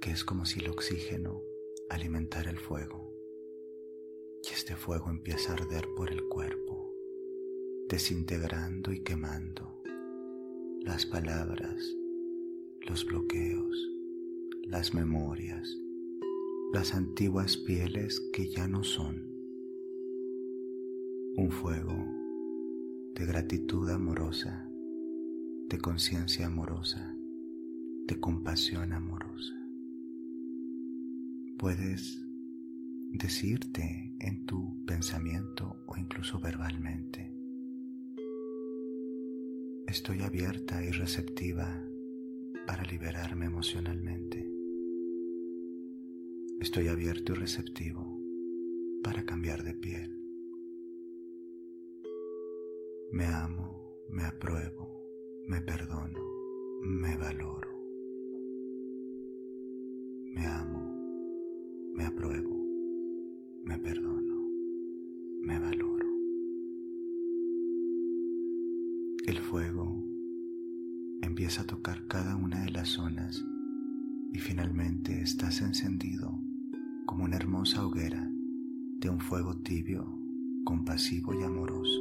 que 0.00 0.12
es 0.12 0.24
como 0.24 0.44
si 0.44 0.60
el 0.60 0.68
oxígeno 0.68 1.42
alimentara 1.90 2.48
el 2.50 2.58
fuego 2.58 3.05
este 4.66 4.74
fuego 4.74 5.10
empieza 5.10 5.52
a 5.52 5.54
arder 5.54 5.86
por 5.96 6.10
el 6.10 6.24
cuerpo, 6.24 6.92
desintegrando 7.88 8.92
y 8.92 8.98
quemando 8.98 9.80
las 10.80 11.06
palabras, 11.06 11.96
los 12.80 13.06
bloqueos, 13.06 13.92
las 14.64 14.92
memorias, 14.92 15.78
las 16.72 16.96
antiguas 16.96 17.56
pieles 17.56 18.18
que 18.32 18.48
ya 18.48 18.66
no 18.66 18.82
son. 18.82 19.32
Un 21.36 21.52
fuego 21.52 22.04
de 23.14 23.24
gratitud 23.24 23.88
amorosa, 23.88 24.68
de 25.68 25.78
conciencia 25.78 26.46
amorosa, 26.48 27.16
de 28.08 28.18
compasión 28.18 28.92
amorosa. 28.92 29.54
Puedes 31.56 32.25
decirte 33.18 34.14
en 34.20 34.46
tu 34.46 34.84
pensamiento 34.86 35.76
o 35.86 35.96
incluso 35.96 36.38
verbalmente. 36.40 37.32
Estoy 39.86 40.22
abierta 40.22 40.82
y 40.84 40.90
receptiva 40.90 41.82
para 42.66 42.82
liberarme 42.84 43.46
emocionalmente. 43.46 44.46
Estoy 46.60 46.88
abierto 46.88 47.32
y 47.32 47.36
receptivo 47.36 48.20
para 49.02 49.24
cambiar 49.24 49.62
de 49.62 49.74
piel. 49.74 50.20
Me 53.12 53.26
amo, 53.26 54.00
me 54.10 54.24
apruebo, 54.24 55.06
me 55.46 55.60
perdono, 55.60 56.20
me 56.82 57.16
valoro. 57.16 57.70
Me 60.34 60.46
amo, 60.46 61.92
me 61.94 62.04
apruebo 62.04 62.55
me 63.66 63.78
perdono, 63.78 64.48
me 65.42 65.58
valoro. 65.58 66.06
El 69.26 69.38
fuego 69.38 70.04
empieza 71.20 71.62
a 71.62 71.66
tocar 71.66 72.06
cada 72.06 72.36
una 72.36 72.62
de 72.62 72.70
las 72.70 72.90
zonas 72.90 73.44
y 74.32 74.38
finalmente 74.38 75.20
estás 75.20 75.62
encendido 75.62 76.40
como 77.06 77.24
una 77.24 77.36
hermosa 77.36 77.84
hoguera 77.84 78.32
de 79.00 79.10
un 79.10 79.18
fuego 79.18 79.56
tibio, 79.56 80.16
compasivo 80.64 81.34
y 81.34 81.42
amoroso. 81.42 82.00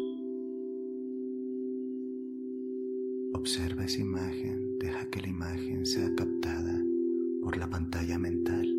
Observa 3.34 3.86
esa 3.86 4.01
imagen, 4.01 4.78
deja 4.78 5.10
que 5.10 5.21
la 5.21 5.30
imagen 5.30 5.84
sea 5.88 6.13
captada 6.15 6.80
por 7.41 7.58
la 7.58 7.67
pantalla 7.67 8.19
mental 8.19 8.74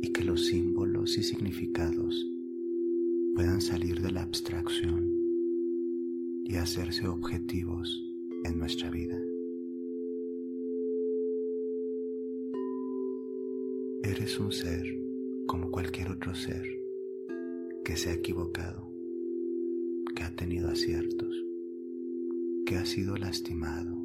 y 0.00 0.08
que 0.08 0.24
los 0.24 0.46
símbolos 0.46 1.18
y 1.18 1.22
significados 1.22 2.30
puedan 3.34 3.60
salir 3.60 4.00
de 4.00 4.12
la 4.12 4.22
abstracción 4.22 5.12
y 6.44 6.56
hacerse 6.56 7.06
objetivos 7.06 8.10
en 8.44 8.58
nuestra 8.58 8.90
vida. 8.90 9.20
Eres 14.02 14.38
un 14.38 14.52
ser 14.52 14.84
como 15.46 15.70
cualquier 15.70 16.10
otro 16.10 16.34
ser 16.34 16.64
que 17.84 17.96
se 17.96 18.10
ha 18.10 18.14
equivocado, 18.14 18.90
que 20.14 20.22
ha 20.22 20.34
tenido 20.34 20.68
aciertos, 20.68 21.44
que 22.64 22.76
ha 22.76 22.84
sido 22.84 23.16
lastimado, 23.16 23.96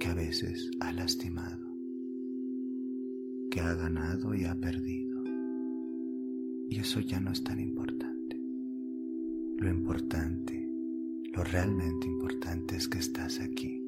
que 0.00 0.08
a 0.08 0.14
veces 0.14 0.70
ha 0.80 0.92
lastimado 0.92 1.61
que 3.52 3.60
ha 3.60 3.74
ganado 3.74 4.34
y 4.34 4.44
ha 4.44 4.58
perdido. 4.58 5.22
Y 6.70 6.80
eso 6.80 7.00
ya 7.00 7.20
no 7.20 7.30
es 7.32 7.44
tan 7.44 7.60
importante. 7.60 8.40
Lo 9.58 9.68
importante, 9.68 10.66
lo 11.36 11.44
realmente 11.44 12.06
importante 12.06 12.76
es 12.76 12.88
que 12.88 12.98
estás 12.98 13.40
aquí. 13.40 13.84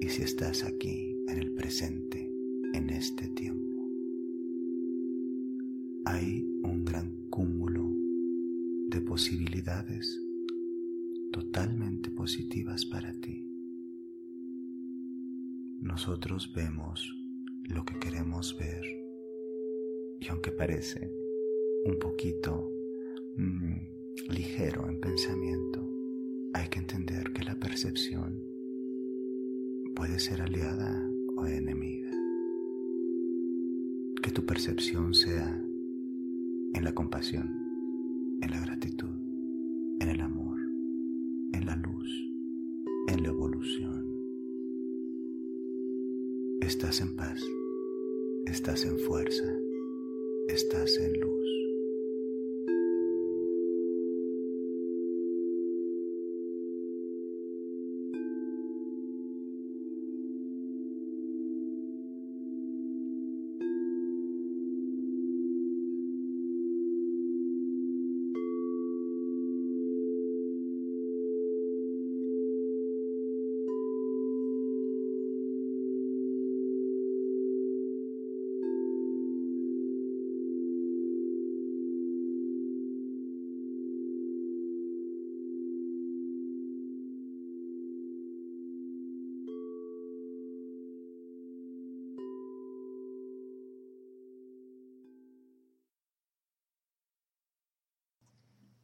Y 0.00 0.08
si 0.08 0.22
estás 0.22 0.64
aquí 0.64 1.16
en 1.28 1.38
el 1.38 1.52
presente, 1.52 2.34
en 2.72 2.90
este 2.90 3.28
tiempo, 3.28 3.88
hay 6.04 6.44
un 6.64 6.84
gran 6.84 7.28
cúmulo 7.30 7.94
de 8.88 9.00
posibilidades 9.02 10.20
totalmente 11.30 12.10
positivas 12.10 12.84
para 12.86 13.12
ti. 13.20 13.48
Nosotros 15.80 16.52
vemos 16.52 17.21
lo 17.68 17.84
que 17.84 17.98
queremos 17.98 18.56
ver. 18.58 18.82
Y 20.20 20.28
aunque 20.28 20.52
parece 20.52 21.12
un 21.84 21.98
poquito 21.98 22.72
mm, 23.36 24.30
ligero 24.30 24.88
en 24.88 25.00
pensamiento, 25.00 25.88
hay 26.54 26.68
que 26.68 26.78
entender 26.78 27.32
que 27.32 27.44
la 27.44 27.58
percepción 27.58 28.42
puede 29.94 30.18
ser 30.18 30.42
aliada 30.42 31.10
o 31.36 31.46
enemiga. 31.46 32.10
Que 34.22 34.30
tu 34.30 34.44
percepción 34.44 35.14
sea 35.14 35.64
en 36.74 36.84
la 36.84 36.94
compasión, 36.94 37.50
en 38.40 38.50
la 38.50 38.60
gratitud, 38.60 39.10
en 40.00 40.08
el 40.08 40.20
amor, 40.20 40.60
en 41.52 41.66
la 41.66 41.76
luz, 41.76 42.08
en 43.08 43.22
la 43.22 43.28
evolución. 43.28 44.01
Estás 46.74 47.02
en 47.02 47.14
paz. 47.16 47.38
Estás 48.46 48.86
en 48.86 48.98
fuerza, 49.00 49.44
estás 50.48 50.96
en 50.96 51.12
luz. 51.20 51.41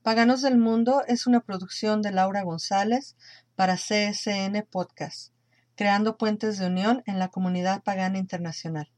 Paganos 0.08 0.40
del 0.40 0.56
Mundo 0.56 1.02
es 1.06 1.26
una 1.26 1.40
producción 1.40 2.00
de 2.00 2.12
Laura 2.12 2.42
González 2.42 3.14
para 3.56 3.74
CSN 3.74 4.66
Podcast, 4.70 5.34
creando 5.74 6.16
puentes 6.16 6.56
de 6.56 6.66
unión 6.66 7.02
en 7.04 7.18
la 7.18 7.28
comunidad 7.28 7.82
pagana 7.82 8.16
internacional. 8.16 8.90